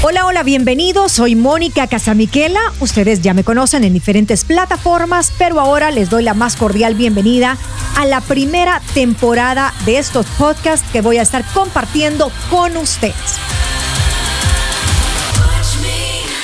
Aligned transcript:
Hola, 0.00 0.26
hola, 0.26 0.44
bienvenidos. 0.44 1.10
Soy 1.10 1.34
Mónica 1.34 1.88
Casamiquela. 1.88 2.60
Ustedes 2.78 3.20
ya 3.20 3.34
me 3.34 3.42
conocen 3.42 3.82
en 3.82 3.92
diferentes 3.92 4.44
plataformas, 4.44 5.32
pero 5.38 5.58
ahora 5.58 5.90
les 5.90 6.08
doy 6.08 6.22
la 6.22 6.34
más 6.34 6.54
cordial 6.54 6.94
bienvenida 6.94 7.58
a 7.96 8.06
la 8.06 8.20
primera 8.20 8.80
temporada 8.94 9.74
de 9.86 9.98
estos 9.98 10.26
podcasts 10.38 10.88
que 10.92 11.00
voy 11.00 11.18
a 11.18 11.22
estar 11.22 11.44
compartiendo 11.52 12.30
con 12.48 12.76
ustedes. 12.76 13.40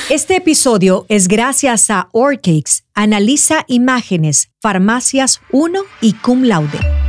Este 0.09 0.35
episodio 0.35 1.05
es 1.07 1.29
gracias 1.29 1.89
a 1.89 2.09
Orcakes, 2.11 2.83
Analiza 2.93 3.63
Imágenes, 3.67 4.49
Farmacias 4.59 5.39
1 5.51 5.79
y 6.01 6.13
Cum 6.13 6.43
Laude. 6.43 7.04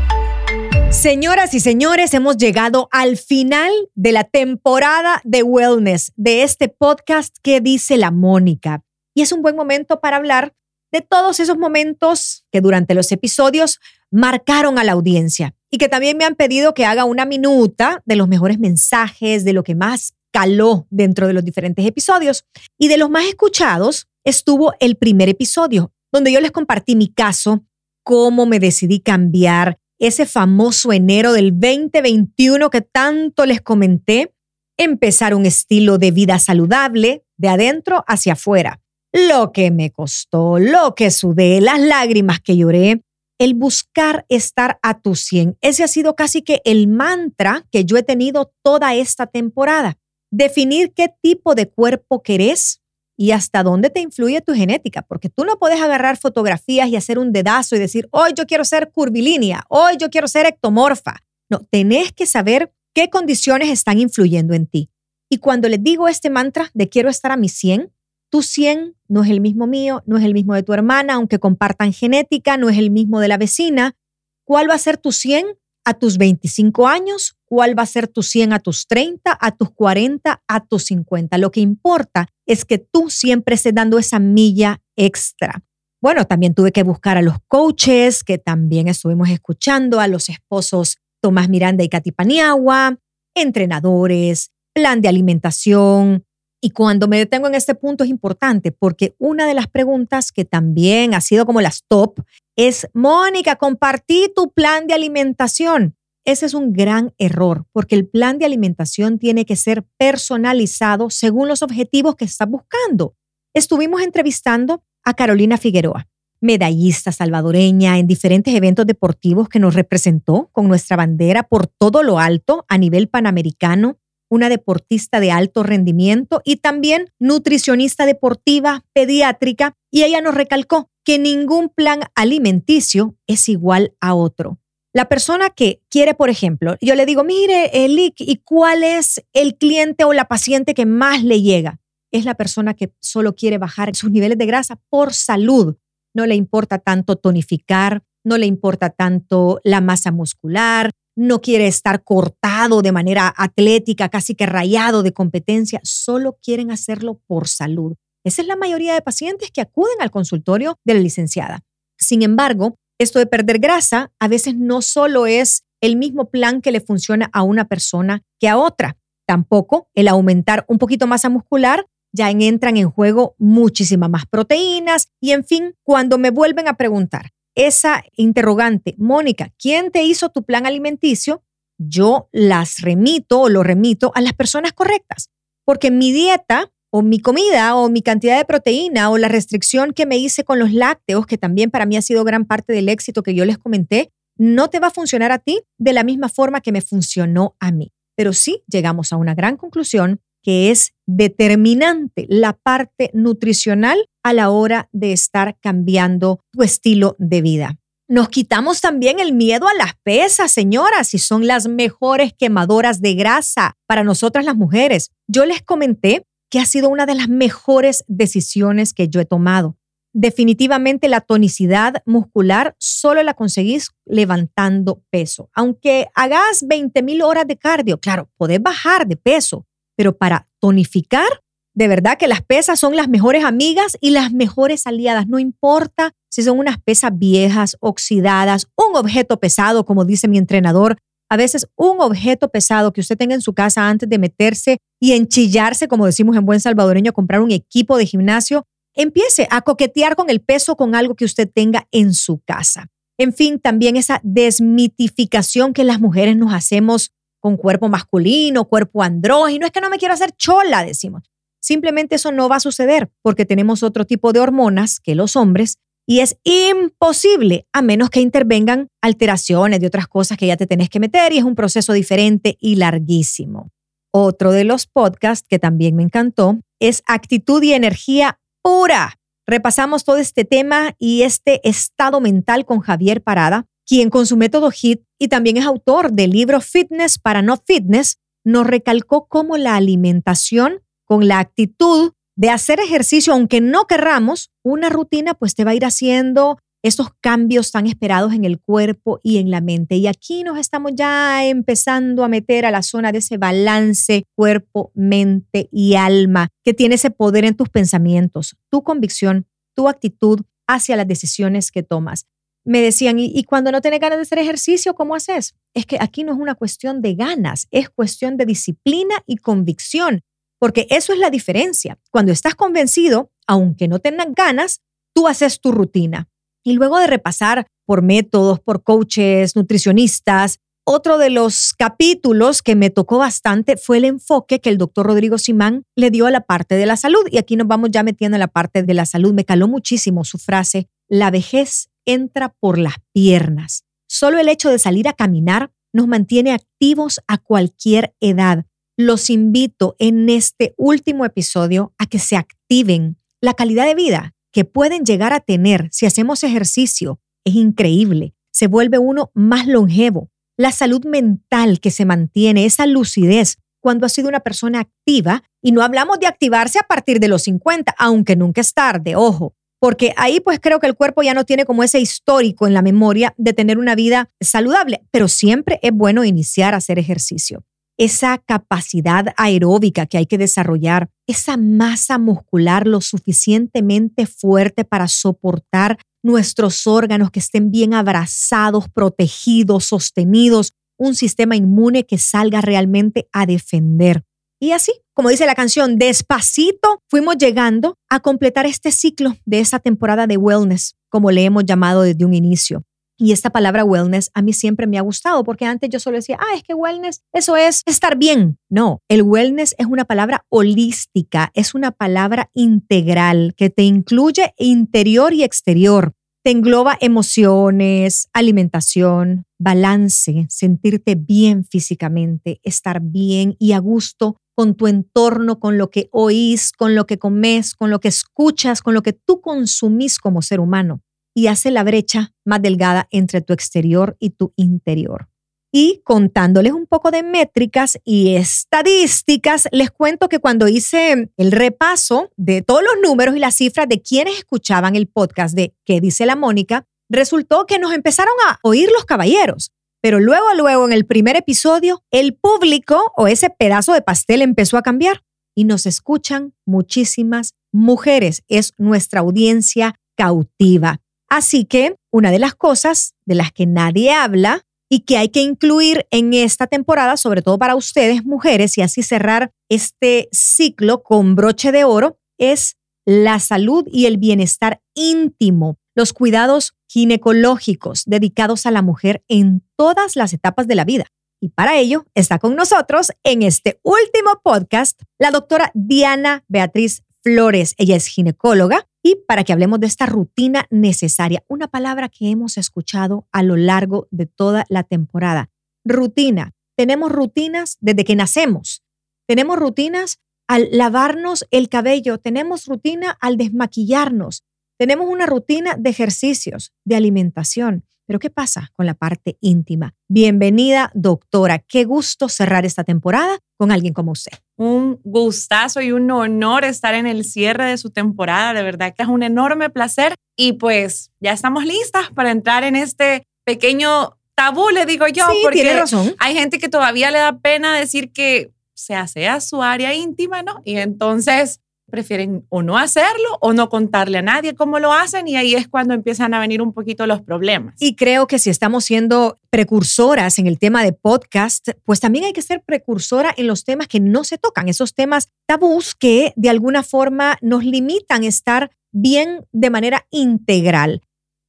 Señoras 0.91 1.53
y 1.53 1.61
señores, 1.61 2.15
hemos 2.15 2.37
llegado 2.37 2.89
al 2.92 3.17
final 3.17 3.70
de 3.95 4.12
la 4.12 4.25
temporada 4.25 5.21
de 5.25 5.43
Wellness 5.43 6.12
de 6.16 6.43
este 6.43 6.69
podcast 6.69 7.37
que 7.43 7.60
dice 7.60 7.97
la 7.97 8.10
Mónica. 8.10 8.83
Y 9.15 9.22
es 9.22 9.33
un 9.33 9.43
buen 9.43 9.56
momento 9.56 10.00
para 10.00 10.16
hablar 10.16 10.55
de 10.93 11.00
todos 11.00 11.41
esos 11.41 11.59
momentos 11.59 12.44
que 12.53 12.60
durante 12.60 12.94
los 12.94 13.10
episodios 13.12 13.81
marcaron 14.10 14.78
a 14.78 14.84
la 14.84 14.93
audiencia 14.93 15.55
y 15.71 15.78
que 15.78 15.88
también 15.88 16.16
me 16.16 16.25
han 16.25 16.37
pedido 16.37 16.72
que 16.72 16.87
haga 16.87 17.05
una 17.05 17.25
minuta 17.25 18.03
de 18.06 18.16
los 18.16 18.28
mejores 18.28 18.59
mensajes, 18.59 19.44
de 19.44 19.53
lo 19.53 19.65
que 19.65 19.75
más 19.75 20.15
caló 20.31 20.87
dentro 20.91 21.27
de 21.27 21.33
los 21.33 21.44
diferentes 21.44 21.84
episodios. 21.84 22.47
Y 22.78 22.89
de 22.89 22.97
los 22.97 23.10
más 23.10 23.25
escuchados 23.25 24.06
estuvo 24.25 24.75
el 24.81 24.97
primer 24.97 25.28
episodio, 25.28 25.93
donde 26.12 26.33
yo 26.33 26.41
les 26.41 26.53
compartí 26.53 26.94
mi 26.94 27.09
caso, 27.09 27.65
cómo 28.03 28.47
me 28.47 28.60
decidí 28.60 29.00
cambiar 29.00 29.78
ese 29.99 30.27
famoso 30.27 30.93
enero 30.93 31.33
del 31.33 31.53
2021 31.53 32.71
que 32.71 32.81
tanto 32.81 33.47
les 33.47 33.61
comenté, 33.61 34.34
empezar 34.77 35.34
un 35.34 35.47
estilo 35.47 35.99
de 35.99 36.11
vida 36.11 36.39
saludable 36.39 37.25
de 37.37 37.49
adentro 37.49 38.05
hacia 38.07 38.34
afuera. 38.34 38.81
Lo 39.12 39.53
que 39.53 39.71
me 39.71 39.91
costó, 39.91 40.59
lo 40.59 40.95
que 40.95 41.11
sudé, 41.11 41.61
las 41.61 41.81
lágrimas 41.81 42.41
que 42.41 42.57
lloré, 42.57 43.03
el 43.39 43.55
buscar 43.55 44.27
estar 44.29 44.79
a 44.83 45.01
tu 45.01 45.15
100. 45.15 45.59
Ese 45.61 45.84
ha 45.84 45.89
sido 45.89 46.17
casi 46.17 46.43
que 46.43 46.61
el 46.65 46.89
mantra 46.89 47.67
que 47.71 47.84
yo 47.84 47.97
he 47.97 48.03
tenido 48.03 48.53
toda 48.63 48.95
esta 48.95 49.27
temporada. 49.27 49.99
Definir 50.31 50.93
qué 50.95 51.09
tipo 51.23 51.55
de 51.55 51.69
cuerpo 51.69 52.23
querés, 52.23 52.83
y 53.16 53.31
hasta 53.31 53.62
dónde 53.62 53.91
te 53.91 54.00
influye 54.00 54.41
tu 54.43 54.53
genética, 54.54 55.03
porque 55.03 55.28
tú 55.28 55.44
no 55.44 55.59
puedes 55.59 55.81
agarrar 55.81 56.19
fotografías 56.19 56.88
y 56.88 56.97
hacer 56.97 57.19
un 57.19 57.32
dedazo 57.32 57.75
y 57.75 57.78
decir, 57.78 58.09
hoy 58.10 58.32
yo 58.37 58.47
quiero 58.47 58.65
ser 58.65 58.91
curvilínea, 58.93 59.65
hoy 59.69 59.97
yo 59.99 60.10
quiero 60.10 60.28
ser 60.28 60.47
ectomorfa. 60.47 61.16
No, 61.49 61.60
tenés 61.71 62.12
que 62.12 62.27
saber 62.27 62.72
qué 62.93 63.09
condiciones 63.09 63.71
están 63.71 63.99
influyendo 63.99 64.54
en 64.54 64.66
ti. 64.66 64.91
Y 65.28 65.38
cuando 65.38 65.69
les 65.69 65.82
digo 65.82 66.09
este 66.09 66.31
mantra 66.31 66.71
de 66.75 66.88
quiero 66.88 67.09
estar 67.09 67.32
a 67.32 67.37
mi 67.37 67.49
100, 67.49 67.93
tu 68.31 68.43
100 68.43 68.97
no 69.09 69.22
es 69.22 69.31
el 69.31 69.41
mismo 69.41 69.66
mío, 69.66 70.03
no 70.06 70.19
es 70.19 70.25
el 70.25 70.34
mismo 70.34 70.54
de 70.54 70.62
tu 70.62 70.72
hermana, 70.72 71.15
aunque 71.15 71.38
compartan 71.38 71.93
genética, 71.93 72.56
no 72.56 72.69
es 72.69 72.78
el 72.78 72.91
mismo 72.91 73.21
de 73.21 73.28
la 73.28 73.38
vecina. 73.38 73.97
¿Cuál 74.44 74.69
va 74.69 74.75
a 74.75 74.78
ser 74.78 74.98
tu 74.98 75.12
100? 75.12 75.47
a 75.87 75.94
tus 75.94 76.19
25 76.19 76.88
años, 76.88 77.37
cuál 77.44 77.78
va 77.78 77.84
a 77.84 77.87
ser 77.87 78.09
tu 78.09 78.25
100 78.25 78.53
a 78.53 78.59
tus 78.59 78.88
30, 78.88 79.38
a 79.41 79.53
tus 79.53 79.71
40, 79.71 80.43
a 80.47 80.66
tus 80.66 80.83
50. 80.87 81.38
Lo 81.38 81.53
que 81.53 81.60
importa 81.60 82.27
es 82.47 82.65
que 82.65 82.79
tú 82.79 83.11
siempre 83.11 83.57
estés 83.57 83.75
dando 83.75 83.99
esa 83.99 84.19
milla 84.19 84.81
extra. 84.97 85.62
Bueno, 86.01 86.25
también 86.25 86.55
tuve 86.55 86.73
que 86.73 86.83
buscar 86.83 87.17
a 87.17 87.23
los 87.23 87.37
coaches, 87.49 88.23
que 88.23 88.39
también 88.39 88.89
estuvimos 88.89 89.29
escuchando, 89.29 90.01
a 90.01 90.09
los 90.09 90.29
esposos 90.29 90.99
Tomás 91.21 91.49
Miranda 91.49 91.83
y 91.83 91.89
Katy 91.89 92.12
Paniagua, 92.12 92.99
entrenadores, 93.34 94.53
plan 94.73 95.01
de 95.01 95.09
alimentación. 95.09 96.25
Y 96.61 96.71
cuando 96.71 97.09
me 97.09 97.19
detengo 97.19 97.49
en 97.49 97.55
este 97.55 97.75
punto 97.75 98.05
es 98.05 98.11
importante 98.11 98.73
porque 98.73 99.15
una 99.19 99.47
de 99.47 99.55
las 99.55 99.69
preguntas 99.69 100.33
que 100.33 100.45
también 100.45 101.15
ha 101.15 101.21
sido 101.21 101.47
como 101.47 101.61
las 101.61 101.84
top 101.89 102.21
es, 102.57 102.89
Mónica, 102.93 103.57
compartí 103.57 104.31
tu 104.34 104.53
plan 104.53 104.87
de 104.87 104.95
alimentación. 104.95 105.97
Ese 106.26 106.44
es 106.44 106.54
un 106.54 106.72
gran 106.72 107.14
error, 107.19 107.66
porque 107.70 107.94
el 107.94 108.09
plan 108.09 108.41
de 108.41 108.47
alimentación 108.47 109.20
tiene 109.20 109.44
que 109.44 109.54
ser 109.54 109.84
personalizado 109.97 111.09
según 111.09 111.47
los 111.47 111.62
objetivos 111.62 112.16
que 112.16 112.25
estás 112.25 112.50
buscando. 112.50 113.14
Estuvimos 113.54 114.03
entrevistando 114.03 114.82
a 115.04 115.15
Carolina 115.15 115.56
Figueroa, 115.56 116.09
medallista 116.41 117.12
salvadoreña 117.12 117.98
en 117.98 118.09
diferentes 118.09 118.53
eventos 118.53 118.88
deportivos 118.88 119.48
que 119.48 119.60
nos 119.60 119.76
representó 119.76 120.50
con 120.50 120.66
nuestra 120.66 120.97
bandera 120.97 121.44
por 121.44 121.69
todo 121.69 122.03
lo 122.03 122.19
alto 122.19 122.65
a 122.69 122.76
nivel 122.76 123.09
panamericano, 123.09 124.00
una 124.28 124.48
deportista 124.48 125.20
de 125.20 125.31
alto 125.31 125.62
rendimiento 125.62 126.42
y 126.44 126.56
también 126.56 127.12
nutricionista 127.20 128.04
deportiva 128.04 128.84
pediátrica, 128.92 129.76
y 129.92 130.03
ella 130.03 130.20
nos 130.20 130.34
recalcó 130.34 130.91
que 131.04 131.20
ningún 131.20 131.69
plan 131.69 132.00
alimenticio 132.16 133.15
es 133.28 133.48
igual 133.48 133.95
a 134.01 134.15
otro. 134.15 134.59
La 134.97 135.10
persona 135.10 135.51
que 135.51 135.83
quiere, 135.91 136.15
por 136.15 136.31
ejemplo, 136.31 136.77
yo 136.81 136.95
le 136.95 137.04
digo, 137.04 137.22
mire, 137.22 137.84
Elick, 137.84 138.15
¿y 138.19 138.37
cuál 138.37 138.83
es 138.83 139.22
el 139.34 139.59
cliente 139.59 140.04
o 140.04 140.15
la 140.15 140.25
paciente 140.25 140.72
que 140.72 140.87
más 140.87 141.22
le 141.22 141.43
llega? 141.43 141.83
Es 142.10 142.25
la 142.25 142.34
persona 142.34 142.72
que 142.72 142.95
solo 143.01 143.34
quiere 143.34 143.59
bajar 143.59 143.95
sus 143.95 144.10
niveles 144.10 144.39
de 144.39 144.47
grasa 144.47 144.81
por 144.89 145.13
salud. 145.13 145.77
No 146.15 146.25
le 146.25 146.34
importa 146.34 146.78
tanto 146.78 147.16
tonificar, 147.16 148.04
no 148.25 148.39
le 148.39 148.47
importa 148.47 148.89
tanto 148.89 149.60
la 149.65 149.83
masa 149.83 150.13
muscular, 150.13 150.93
no 151.15 151.42
quiere 151.42 151.66
estar 151.66 152.03
cortado 152.03 152.81
de 152.81 152.92
manera 152.92 153.34
atlética, 153.37 154.09
casi 154.09 154.34
que 154.34 154.47
rayado 154.47 155.03
de 155.03 155.13
competencia, 155.13 155.78
solo 155.83 156.39
quieren 156.42 156.71
hacerlo 156.71 157.21
por 157.27 157.49
salud. 157.49 157.97
Esa 158.25 158.41
es 158.41 158.49
la 158.49 158.57
mayoría 158.57 158.95
de 158.95 159.03
pacientes 159.03 159.51
que 159.51 159.60
acuden 159.60 160.01
al 160.01 160.10
consultorio 160.10 160.78
de 160.87 160.95
la 160.95 161.01
licenciada. 161.01 161.60
Sin 161.99 162.22
embargo, 162.22 162.78
esto 162.98 163.19
de 163.19 163.27
perder 163.27 163.59
grasa 163.59 164.13
a 164.19 164.28
veces 164.28 164.54
no 164.57 164.83
solo 164.83 165.27
es 165.27 165.65
el 165.81 165.97
mismo 165.97 166.31
plan 166.31 166.63
que 166.63 166.72
le 166.72 166.81
funciona 166.81 167.28
a 167.33 167.43
una 167.43 167.66
persona 167.66 168.22
que 168.39 168.48
a 168.48 168.57
otra. 168.57 168.97
Tampoco 169.27 169.89
el 169.95 170.09
aumentar 170.09 170.65
un 170.69 170.78
poquito 170.78 171.07
masa 171.07 171.28
muscular 171.28 171.87
ya 172.13 172.31
entran 172.31 172.77
en 172.77 172.91
juego 172.91 173.34
muchísimas 173.39 174.09
más 174.09 174.27
proteínas 174.27 175.09
y 175.21 175.33
en 175.33 175.45
fin, 175.45 175.75
cuando 175.83 176.19
me 176.19 176.31
vuelven 176.31 176.69
a 176.69 176.75
preguntar, 176.75 177.33
esa 177.54 178.04
interrogante, 178.16 178.95
Mónica, 178.99 179.51
¿quién 179.59 179.91
te 179.91 180.03
hizo 180.03 180.28
tu 180.28 180.42
plan 180.42 180.66
alimenticio? 180.66 181.42
Yo 181.78 182.28
las 182.33 182.81
remito 182.81 183.41
o 183.41 183.49
lo 183.49 183.63
remito 183.63 184.13
a 184.15 184.21
las 184.21 184.34
personas 184.34 184.72
correctas, 184.72 185.31
porque 185.65 185.91
mi 185.91 186.13
dieta 186.13 186.71
o 186.97 187.03
mi 187.03 187.21
comida 187.21 187.77
o 187.77 187.91
mi 187.91 188.01
cantidad 188.01 188.39
de 188.39 188.47
proteína 188.47 189.10
o 189.10 189.19
la 189.19 189.28
restricción 189.28 189.93
que 189.93 190.07
me 190.07 190.16
hice 190.16 190.45
con 190.45 190.59
los 190.59 190.72
lácteos, 190.72 191.27
que 191.27 191.37
también 191.37 191.71
para 191.71 191.84
mí 191.84 191.98
ha 191.98 192.01
sido 192.01 192.25
gran 192.25 192.47
parte 192.47 192.72
del 192.72 192.89
éxito 192.89 193.22
que 193.22 193.34
yo 193.34 193.45
les 193.45 193.59
comenté, 193.59 194.10
no 194.39 194.69
te 194.71 194.81
va 194.81 194.87
a 194.87 194.91
funcionar 194.91 195.31
a 195.31 195.39
ti 195.39 195.60
de 195.77 195.93
la 195.93 196.04
misma 196.04 196.31
forma 196.31 196.63
que 196.63 196.72
me 196.72 196.81
funcionó 196.81 197.54
a 197.60 197.71
mí. 197.71 197.93
Pero 198.16 198.33
sí 198.33 198.63
llegamos 198.66 199.13
a 199.13 199.16
una 199.16 199.34
gran 199.34 199.59
conclusión 199.59 200.22
que 200.43 200.71
es 200.71 200.95
determinante 201.04 202.25
la 202.31 202.54
parte 202.54 203.10
nutricional 203.13 204.09
a 204.22 204.33
la 204.33 204.49
hora 204.49 204.89
de 204.92 205.13
estar 205.13 205.59
cambiando 205.60 206.41
tu 206.51 206.63
estilo 206.63 207.15
de 207.19 207.42
vida. 207.42 207.78
Nos 208.09 208.31
quitamos 208.31 208.81
también 208.81 209.21
el 209.21 209.34
miedo 209.34 209.69
a 209.69 209.75
las 209.75 209.97
pesas, 210.03 210.51
señoras, 210.51 211.13
y 211.13 211.19
son 211.19 211.47
las 211.47 211.69
mejores 211.69 212.33
quemadoras 212.33 213.03
de 213.03 213.15
grasa 213.15 213.75
para 213.87 214.03
nosotras 214.03 214.47
las 214.47 214.57
mujeres. 214.57 215.10
Yo 215.27 215.45
les 215.45 215.60
comenté 215.60 216.25
que 216.51 216.60
ha 216.60 216.66
sido 216.66 216.89
una 216.89 217.07
de 217.07 217.15
las 217.15 217.28
mejores 217.28 218.04
decisiones 218.09 218.95
que 218.95 219.09
yo 219.09 219.21
he 219.21 219.25
tomado. 219.25 219.77
Definitivamente 220.13 221.09
la 221.09 221.21
tonicidad 221.21 222.03
muscular 222.07 222.75
solo 222.78 223.22
la 223.22 223.34
conseguís 223.34 223.91
levantando 224.07 225.03
peso. 225.10 225.51
Aunque 225.53 226.07
hagas 226.15 226.66
20 226.66 227.03
mil 227.03 227.21
horas 227.21 227.47
de 227.47 227.59
cardio, 227.59 227.98
claro, 227.98 228.31
podés 228.39 228.63
bajar 228.63 229.07
de 229.07 229.16
peso, 229.16 229.66
pero 229.95 230.16
para 230.16 230.48
tonificar, 230.59 231.28
de 231.75 231.89
verdad 231.89 232.16
que 232.16 232.28
las 232.28 232.41
pesas 232.41 232.81
son 232.81 232.97
las 232.97 233.09
mejores 233.09 233.45
amigas 233.45 233.99
y 234.01 234.10
las 234.10 234.33
mejores 234.33 234.87
aliadas. 234.87 235.27
No 235.27 235.39
importa 235.39 236.15
si 236.31 236.42
son 236.42 236.59
unas 236.59 236.81
pesas 236.81 237.10
viejas, 237.15 237.77
oxidadas, 237.81 238.69
un 238.75 238.97
objeto 238.97 239.39
pesado, 239.39 239.84
como 239.84 240.07
dice 240.07 240.28
mi 240.28 240.39
entrenador, 240.39 240.97
a 241.28 241.37
veces 241.37 241.67
un 241.77 242.01
objeto 242.01 242.49
pesado 242.49 242.93
que 242.93 243.01
usted 243.01 243.17
tenga 243.17 243.34
en 243.34 243.41
su 243.41 243.53
casa 243.53 243.89
antes 243.89 244.09
de 244.09 244.19
meterse 244.19 244.78
y 245.01 245.13
enchillarse, 245.13 245.89
como 245.89 246.07
decimos 246.07 246.37
en 246.37 246.47
buen 246.47 246.61
salvadoreño, 246.61 247.11
a 247.11 247.15
comprar 247.15 247.41
un 247.41 247.51
equipo 247.51 247.99
de 247.99 248.07
gimnasio, 248.07 248.65
empiece 248.95 249.47
a 249.51 249.63
coquetear 249.63 250.17
con 250.17 250.31
el 250.31 250.41
peso 250.41 250.77
con 250.77 250.95
algo 250.95 251.15
que 251.15 251.25
usted 251.25 251.51
tenga 251.53 251.87
en 251.91 252.15
su 252.15 252.41
casa. 252.41 252.89
En 253.19 253.33
fin, 253.33 253.59
también 253.59 253.97
esa 253.97 254.21
desmitificación 254.23 255.73
que 255.73 255.84
las 255.84 256.00
mujeres 256.00 256.37
nos 256.37 256.52
hacemos 256.52 257.12
con 257.40 257.57
cuerpo 257.57 257.88
masculino, 257.88 258.64
cuerpo 258.64 259.02
andrógino, 259.02 259.67
es 259.67 259.73
que 259.73 259.81
no 259.81 259.90
me 259.90 259.99
quiero 259.99 260.14
hacer 260.14 260.33
chola, 260.33 260.85
decimos. 260.85 261.31
Simplemente 261.61 262.17
eso 262.17 262.33
no 262.33 262.49
va 262.49 262.57
a 262.57 262.61
suceder 262.61 263.11
porque 263.23 263.45
tenemos 263.45 263.83
otro 263.83 264.05
tipo 264.05 264.33
de 264.33 264.40
hormonas 264.40 265.00
que 265.00 265.14
los 265.14 265.37
hombres 265.37 265.78
y 266.06 266.20
es 266.20 266.38
imposible 266.44 267.66
a 267.73 267.82
menos 267.82 268.11
que 268.11 268.20
intervengan 268.20 268.88
alteraciones 269.02 269.80
de 269.80 269.88
otras 269.88 270.06
cosas 270.06 270.38
que 270.38 270.47
ya 270.47 270.56
te 270.56 270.66
tenés 270.66 270.88
que 270.88 271.00
meter 271.00 271.32
y 271.32 271.38
es 271.38 271.44
un 271.44 271.56
proceso 271.56 271.92
diferente 271.92 272.56
y 272.61 272.76
larguísimo. 272.76 273.70
Otro 274.12 274.52
de 274.52 274.64
los 274.64 274.87
podcasts 274.87 275.47
que 275.49 275.58
también 275.58 275.97
me 275.97 276.04
encantó 276.04 276.61
es 276.80 277.02
Actitud 277.06 277.62
y 277.62 277.73
Energía 277.73 278.38
Pura. 278.62 279.18
Repasamos 279.47 280.04
todo 280.04 280.16
este 280.16 280.44
tema 280.44 280.94
y 280.99 281.23
este 281.23 281.61
estado 281.68 282.20
mental 282.20 282.64
con 282.64 282.80
Javier 282.80 283.23
Parada, 283.23 283.66
quien 283.85 284.08
con 284.11 284.26
su 284.26 284.37
método 284.37 284.70
HIT 284.70 285.02
y 285.18 285.28
también 285.28 285.56
es 285.56 285.64
autor 285.64 286.12
del 286.12 286.30
libro 286.30 286.61
Fitness 286.61 287.18
para 287.18 287.42
No 287.42 287.56
Fitness, 287.56 288.18
nos 288.44 288.66
recalcó 288.66 289.26
cómo 289.26 289.56
la 289.56 289.76
alimentación 289.76 290.82
con 291.04 291.28
la 291.28 291.40
actitud 291.40 292.12
de 292.37 292.50
hacer 292.50 292.80
ejercicio, 292.80 293.33
aunque 293.33 293.61
no 293.61 293.87
querramos, 293.87 294.50
una 294.62 294.90
rutina 294.90 295.35
pues 295.35 295.54
te 295.54 295.64
va 295.64 295.73
a 295.73 295.75
ir 295.75 295.85
haciendo 295.85 296.59
esos 296.83 297.09
cambios 297.21 297.73
tan 297.73 297.87
esperados 297.87 298.33
en 298.33 298.44
el 298.44 298.61
cuerpo 298.61 299.18
y 299.23 299.38
en 299.38 299.50
la 299.50 299.61
mente. 299.61 299.97
Y 299.97 300.06
aquí 300.06 300.44
nos 300.44 300.59
estamos 300.59 300.92
ya 300.94 301.44
empezando 301.44 302.23
a 302.23 302.28
meter 302.28 302.64
a 302.64 302.71
la 302.71 302.83
zona 302.83 303.11
de 303.11 303.18
ese 303.18 303.38
balance 303.38 304.25
cuerpo, 304.37 304.92
mente 304.94 305.68
y 305.73 305.94
alma 305.94 306.49
que 306.62 306.75
tiene 306.75 306.94
ese 306.94 307.11
poder 307.11 307.44
en 307.44 307.56
tus 307.56 307.68
pensamientos, 307.71 308.56
tu 308.71 308.85
convicción, 308.85 309.47
tu 309.75 309.88
actitud 309.88 310.42
hacia 310.68 310.97
las 310.97 311.09
decisiones 311.09 311.73
que 311.73 311.82
tomas. 311.82 312.26
Me 312.64 312.80
decían, 312.80 313.18
¿y, 313.21 313.44
cuando 313.44 313.71
no 313.71 313.80
tienes 313.80 314.00
ganas 314.00 314.18
de 314.18 314.23
hacer 314.23 314.40
ejercicio, 314.40 314.94
cómo 314.94 315.14
haces? 315.14 315.54
Es 315.73 315.87
que 315.87 315.99
aquí 316.00 316.25
no 316.25 316.32
es 316.32 316.38
una 316.38 316.56
cuestión 316.56 317.00
de 317.00 317.14
ganas, 317.14 317.68
es 317.71 317.88
cuestión 317.90 318.37
de 318.37 318.44
disciplina 318.44 319.23
y 319.25 319.37
convicción. 319.37 320.23
Porque 320.58 320.87
eso 320.90 321.12
es 321.12 321.18
la 321.18 321.30
diferencia. 321.30 321.99
Cuando 322.11 322.32
estás 322.32 322.54
convencido, 322.54 323.30
aunque 323.47 323.88
no 323.88 323.99
tengas 323.99 324.28
ganas, 324.35 324.80
tú 325.14 325.28
haces 325.28 325.61
tu 325.61 325.73
rutina. 325.73 326.28
Y 326.64 326.73
luego 326.73 326.99
de 326.99 327.06
repasar 327.06 327.66
por 327.85 328.02
métodos, 328.02 328.61
por 328.61 328.82
coaches, 328.82 329.54
nutricionistas, 329.54 330.58
otro 330.88 331.18
de 331.18 331.30
los 331.30 331.75
capítulos 331.75 332.62
que 332.62 332.76
me 332.76 332.90
tocó 332.90 333.18
bastante 333.18 333.76
fue 333.76 333.97
el 333.97 334.04
enfoque 334.04 334.61
que 334.61 334.70
el 334.70 334.78
doctor 334.78 335.06
Rodrigo 335.06 335.37
Simán 335.37 335.82
le 335.97 336.12
dio 336.12 336.26
a 336.26 336.30
la 336.30 336.42
parte 336.42 336.76
de 336.76 336.87
la 336.87 336.97
salud. 336.97 337.26
Y 337.28 337.38
aquí 337.38 337.56
nos 337.56 337.66
vamos 337.66 337.90
ya 337.90 338.04
metiendo 338.04 338.37
en 338.37 338.40
la 338.40 338.47
parte 338.47 338.85
de 338.85 338.94
la 338.94 339.04
salud. 339.04 339.35
Me 339.35 339.44
caló 339.44 339.66
muchísimo 339.66 340.25
su 340.25 340.38
frase, 340.38 340.88
la 341.08 341.32
vejez 341.32 341.88
entra 342.04 342.54
por 342.61 342.78
las 342.78 342.94
piernas. 343.12 343.82
Solo 344.08 344.38
el 344.38 344.49
hecho 344.49 344.70
de 344.70 344.78
salir 344.78 345.08
a 345.08 345.12
caminar 345.12 345.73
nos 345.92 346.06
mantiene 346.06 346.52
activos 346.52 347.20
a 347.26 347.38
cualquier 347.38 348.14
edad 348.20 348.66
los 348.97 349.28
invito 349.28 349.95
en 349.99 350.28
este 350.31 350.75
último 350.78 351.25
episodio 351.25 351.93
a 351.99 352.07
que 352.07 352.19
se 352.19 352.37
activen. 352.37 353.19
La 353.43 353.54
calidad 353.54 353.85
de 353.85 353.95
vida 353.95 354.35
que 354.52 354.64
pueden 354.64 355.04
llegar 355.04 355.35
a 355.35 355.40
tener 355.40 355.88
si 355.93 356.07
hacemos 356.07 356.43
ejercicio 356.43 357.21
es 357.45 357.54
increíble. 357.54 358.35
Se 358.50 358.69
vuelve 358.69 358.99
uno 358.99 359.31
más 359.35 359.66
longevo. 359.66 360.31
La 360.57 360.73
salud 360.73 361.04
mental 361.04 361.81
que 361.81 361.90
se 361.90 362.07
mantiene, 362.07 362.64
esa 362.64 362.87
lucidez 362.87 363.59
cuando 363.81 364.07
ha 364.07 364.09
sido 364.09 364.28
una 364.28 364.40
persona 364.40 364.81
activa, 364.81 365.45
y 365.62 365.71
no 365.71 365.83
hablamos 365.83 366.19
de 366.19 366.26
activarse 366.26 366.81
a 366.81 366.85
partir 366.85 367.21
de 367.21 367.28
los 367.28 367.42
50, 367.42 367.95
aunque 367.99 368.35
nunca 368.35 368.61
es 368.61 368.75
tarde, 368.75 369.14
ojo, 369.14 369.54
porque 369.78 370.12
ahí 370.16 370.40
pues 370.40 370.59
creo 370.59 370.81
que 370.81 370.88
el 370.88 370.97
cuerpo 370.97 371.23
ya 371.23 371.35
no 371.35 371.45
tiene 371.45 371.66
como 371.66 371.85
ese 371.85 372.00
histórico 372.00 372.66
en 372.66 372.75
la 372.75 372.83
memoria 372.83 373.33
de 373.37 373.52
tener 373.52 373.78
una 373.78 373.95
vida 373.95 374.31
saludable, 374.40 375.07
pero 375.12 375.28
siempre 375.28 375.78
es 375.83 375.92
bueno 375.92 376.25
iniciar 376.25 376.75
a 376.75 376.78
hacer 376.78 376.99
ejercicio 376.99 377.64
esa 377.99 378.38
capacidad 378.38 379.26
aeróbica 379.37 380.07
que 380.07 380.19
hay 380.19 380.26
que 380.26 380.38
desarrollar, 380.38 381.09
esa 381.26 381.57
masa 381.57 382.19
muscular 382.19 382.87
lo 382.87 383.00
suficientemente 383.00 384.26
fuerte 384.26 384.85
para 384.85 385.09
soportar 385.09 385.99
nuestros 386.23 386.87
órganos 386.87 387.31
que 387.31 387.40
estén 387.40 387.71
bien 387.71 387.95
abrazados, 387.95 388.88
protegidos, 388.88 389.87
sostenidos, 389.87 390.73
un 390.99 391.14
sistema 391.14 391.56
inmune 391.56 392.04
que 392.04 392.18
salga 392.18 392.61
realmente 392.61 393.28
a 393.32 393.47
defender. 393.47 394.25
Y 394.59 394.73
así, 394.73 394.92
como 395.14 395.28
dice 395.28 395.47
la 395.47 395.54
canción, 395.54 395.99
despacito 395.99 397.02
fuimos 397.09 397.37
llegando 397.37 397.99
a 398.09 398.20
completar 398.20 398.66
este 398.66 398.90
ciclo 398.90 399.37
de 399.44 399.61
esa 399.61 399.78
temporada 399.78 400.26
de 400.26 400.37
wellness, 400.37 400.94
como 401.11 401.30
le 401.30 401.44
hemos 401.44 401.64
llamado 401.64 402.02
desde 402.02 402.25
un 402.25 402.35
inicio. 402.35 402.82
Y 403.18 403.32
esta 403.32 403.50
palabra 403.50 403.85
wellness 403.85 404.30
a 404.35 404.42
mí 404.42 404.52
siempre 404.52 404.87
me 404.87 404.99
ha 404.99 405.02
gustado 405.02 405.42
porque 405.42 405.64
antes 405.64 405.88
yo 405.88 405.99
solo 405.99 406.18
decía, 406.18 406.38
ah, 406.38 406.54
es 406.54 406.62
que 406.62 406.75
wellness, 406.75 407.23
eso 407.32 407.56
es 407.56 407.82
estar 407.87 408.18
bien. 408.18 408.58
No, 408.68 409.00
el 409.08 409.23
wellness 409.23 409.75
es 409.78 409.87
una 409.87 410.04
palabra 410.04 410.44
holística, 410.50 411.50
es 411.54 411.75
una 411.75 411.92
palabra 411.92 412.50
integral 412.52 413.54
que 413.56 413.70
te 413.70 413.85
incluye 413.85 414.52
interior 414.58 415.32
y 415.32 415.44
exterior. 415.44 416.12
Te 416.44 416.50
engloba 416.50 416.96
emociones, 417.00 418.28
alimentación, 418.32 419.46
balance, 419.58 420.46
sentirte 420.49 421.16
bien 421.16 421.64
físicamente, 421.64 422.61
estar 422.62 423.00
bien 423.00 423.56
y 423.58 423.73
a 423.73 423.78
gusto 423.78 424.37
con 424.54 424.75
tu 424.75 424.87
entorno, 424.87 425.58
con 425.58 425.76
lo 425.76 425.90
que 425.90 426.08
oís, 426.12 426.70
con 426.73 426.94
lo 426.94 427.06
que 427.06 427.18
comes, 427.18 427.75
con 427.75 427.90
lo 427.90 427.99
que 427.99 428.08
escuchas, 428.08 428.80
con 428.80 428.94
lo 428.94 429.02
que 429.02 429.12
tú 429.12 429.40
consumís 429.40 430.18
como 430.18 430.40
ser 430.40 430.61
humano 430.61 431.02
y 431.37 431.49
hace 431.49 431.71
la 431.71 431.85
brecha 431.85 432.33
más 432.47 432.62
delgada 432.62 433.09
entre 433.11 433.43
tu 433.43 433.52
exterior 433.52 434.16
y 434.19 434.31
tu 434.31 434.55
interior. 434.57 435.28
Y 435.71 436.00
contándoles 436.02 436.73
un 436.73 436.87
poco 436.87 437.11
de 437.11 437.23
métricas 437.23 437.99
y 438.05 438.37
estadísticas, 438.37 439.69
les 439.71 439.90
cuento 439.90 440.31
que 440.31 440.38
cuando 440.38 440.66
hice 440.66 441.31
el 441.37 441.52
repaso 441.52 442.31
de 442.38 442.62
todos 442.62 442.83
los 442.83 442.95
números 443.02 443.37
y 443.37 443.40
las 443.40 443.55
cifras 443.55 443.87
de 443.87 444.00
quienes 444.00 444.38
escuchaban 444.38 444.97
el 444.97 445.09
podcast 445.09 445.55
de 445.55 445.75
¿Qué 445.85 446.00
dice 446.00 446.25
la 446.25 446.37
Mónica? 446.37 446.87
Resultó 447.11 447.66
que 447.66 447.78
nos 447.78 447.93
empezaron 447.93 448.35
a 448.49 448.59
oír 448.62 448.88
los 448.90 449.05
caballeros. 449.05 449.73
Pero 450.00 450.21
luego, 450.21 450.47
luego, 450.57 450.87
en 450.87 450.95
el 450.95 451.05
primer 451.05 451.37
episodio, 451.37 452.02
el 452.11 452.35
público 452.35 453.12
o 453.14 453.26
ese 453.26 453.50
pedazo 453.50 453.93
de 453.93 454.00
pastel 454.00 454.40
empezó 454.40 454.78
a 454.78 454.83
cambiar 454.83 455.23
y 455.55 455.64
nos 455.64 455.85
escuchan 455.85 456.55
muchísimas 456.64 457.52
mujeres. 457.73 458.43
Es 458.49 458.73
nuestra 458.78 459.21
audiencia 459.21 460.00
cautiva. 460.16 461.02
Así 461.28 461.64
que 461.64 461.97
una 462.12 462.30
de 462.30 462.38
las 462.38 462.54
cosas 462.54 463.14
de 463.25 463.35
las 463.35 463.52
que 463.52 463.66
nadie 463.66 464.12
habla 464.12 464.66
y 464.88 465.00
que 465.00 465.18
hay 465.18 465.28
que 465.28 465.40
incluir 465.42 466.06
en 466.11 466.33
esta 466.33 466.66
temporada, 466.66 467.16
sobre 467.16 467.42
todo 467.42 467.59
para 467.59 467.75
ustedes 467.75 468.25
mujeres, 468.25 468.78
y 468.78 468.83
así 468.83 469.02
cerrar 469.02 469.52
este 469.68 470.28
ciclo 470.33 471.02
con 471.02 471.35
broche 471.35 471.73
de 471.73 471.85
oro, 471.85 472.18
es 472.38 472.76
la 473.04 473.40
salud 473.40 473.87
y 473.90 474.06
el 474.06 474.18
bienestar 474.18 474.80
íntimo. 474.95 475.78
los 475.99 476.12
cuidados 476.12 476.75
ginecológicos 476.90 478.04
dedicados 478.04 478.66
a 478.66 478.71
la 478.71 478.83
mujer 478.83 479.25
en 479.28 479.62
todas 479.76 480.14
las 480.14 480.35
etapas 480.35 480.68
de 480.68 480.75
la 480.75 480.85
vida. 480.85 481.06
Y 481.40 481.49
para 481.49 481.78
ello 481.78 482.04
está 482.14 482.38
con 482.38 482.54
nosotros 482.54 483.12
en 483.25 483.42
este 483.42 483.80
último 483.83 484.40
podcast 484.45 485.00
la 485.18 485.30
doctora 485.30 485.71
Diana 485.73 486.45
Beatriz 486.49 487.02
Flores. 487.23 487.75
Ella 487.78 487.97
es 487.97 488.06
ginecóloga 488.09 488.87
y 489.06 489.22
para 489.25 489.44
que 489.44 489.52
hablemos 489.52 489.78
de 489.78 489.86
esta 489.86 490.06
rutina 490.06 490.66
necesaria, 490.68 491.44
una 491.46 491.68
palabra 491.68 492.08
que 492.08 492.28
hemos 492.28 492.58
escuchado 492.58 493.28
a 493.30 493.44
lo 493.44 493.54
largo 493.56 494.08
de 494.10 494.26
toda 494.26 494.64
la 494.68 494.82
temporada. 494.82 495.48
Rutina. 495.84 496.54
Tenemos 496.76 497.12
rutinas 497.12 497.78
desde 497.80 498.02
que 498.02 498.16
nacemos. 498.16 498.82
Tenemos 499.28 499.60
rutinas 499.60 500.18
al 500.48 500.70
lavarnos 500.72 501.46
el 501.52 501.68
cabello, 501.68 502.18
tenemos 502.18 502.66
rutina 502.66 503.16
al 503.20 503.36
desmaquillarnos, 503.36 504.44
tenemos 504.76 505.08
una 505.08 505.26
rutina 505.26 505.76
de 505.78 505.88
ejercicios, 505.88 506.72
de 506.84 506.96
alimentación. 506.96 507.84
Pero 508.06 508.20
¿qué 508.20 508.30
pasa 508.30 508.70
con 508.76 508.86
la 508.86 508.94
parte 508.94 509.36
íntima? 509.40 509.94
Bienvenida, 510.08 510.92
doctora. 510.94 511.58
Qué 511.58 511.84
gusto 511.84 512.28
cerrar 512.28 512.64
esta 512.64 512.84
temporada 512.84 513.38
con 513.56 513.72
alguien 513.72 513.92
como 513.92 514.12
usted. 514.12 514.38
Un 514.56 515.00
gustazo 515.02 515.80
y 515.80 515.90
un 515.90 516.08
honor 516.12 516.64
estar 516.64 516.94
en 516.94 517.06
el 517.06 517.25
cierre 517.25 517.64
de 517.64 517.78
su 517.78 517.90
temporada. 517.90 518.54
De 518.54 518.62
verdad 518.62 518.94
que 518.96 519.02
es 519.02 519.08
un 519.08 519.25
enorme 519.25 519.70
placer. 519.70 520.14
Y 520.36 520.52
pues 520.54 521.10
ya 521.20 521.32
estamos 521.32 521.64
listas 521.64 522.10
para 522.14 522.30
entrar 522.30 522.62
en 522.62 522.76
este 522.76 523.25
pequeño 523.44 524.16
tabú, 524.36 524.68
le 524.70 524.86
digo 524.86 525.08
yo, 525.08 525.25
Sí, 525.30 525.40
porque 525.42 525.62
tiene 525.62 525.80
razón. 525.80 526.14
hay 526.18 526.34
gente 526.34 526.58
que 526.58 526.68
todavía 526.68 527.10
le 527.10 527.18
da 527.18 527.38
pena 527.38 527.76
decir 527.76 528.12
que 528.12 528.52
se 528.75 528.94
hace 528.94 529.26
a 529.26 529.40
su 529.40 529.62
área 529.62 529.94
íntima, 529.94 530.42
¿no? 530.42 530.60
Y 530.64 530.76
entonces 530.76 531.60
prefieren 531.90 532.45
o 532.49 532.62
no 532.62 532.76
hacerlo 532.78 533.38
o 533.40 533.52
no 533.52 533.69
contarle 533.69 534.19
a 534.19 534.23
nadie 534.23 534.55
cómo 534.55 534.78
lo 534.78 534.93
hacen 534.93 535.28
y 535.28 535.37
ahí 535.37 535.55
es 535.55 535.69
cuando 535.69 535.95
empiezan 535.95 536.35
a 536.35 536.40
venir 536.40 536.61
un 536.61 536.73
poquito 536.73 537.07
los 537.07 537.23
problemas. 537.23 537.75
Y 537.78 537.95
creo 537.95 538.26
que 538.26 538.38
si 538.38 538.50
estamos 538.50 538.85
siendo 538.85 539.38
precursoras 539.50 540.38
en 540.38 540.47
el 540.47 540.59
tema 540.59 540.83
de 540.83 540.93
podcast, 540.93 541.69
pues 541.85 542.00
también 542.00 542.25
hay 542.25 542.33
que 542.33 542.43
ser 542.43 542.62
precursora 542.64 543.33
en 543.37 543.47
los 543.47 543.64
temas 543.64 543.88
que 543.88 544.00
no 544.00 544.25
se 544.25 544.38
tocan, 544.38 544.69
esos 544.69 544.95
temas 544.95 545.31
tabús 545.47 545.95
que 545.95 546.33
de 546.37 546.50
alguna 546.50 546.83
forma 546.83 547.38
nos 547.40 547.64
limitan 547.64 548.23
a 548.23 548.28
estar 548.28 548.71
bien 548.93 549.47
de 549.52 549.71
manera 549.71 550.07
integral. 550.11 551.02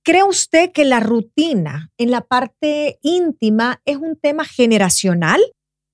¿Cree 0.04 0.24
usted 0.24 0.72
que 0.72 0.86
la 0.86 1.02
rutina 1.02 1.92
en 1.98 2.12
la 2.12 2.22
parte 2.22 2.98
íntima 3.02 3.82
es 3.86 3.98
un 3.98 4.16
tema 4.16 4.46
generacional 4.46 5.42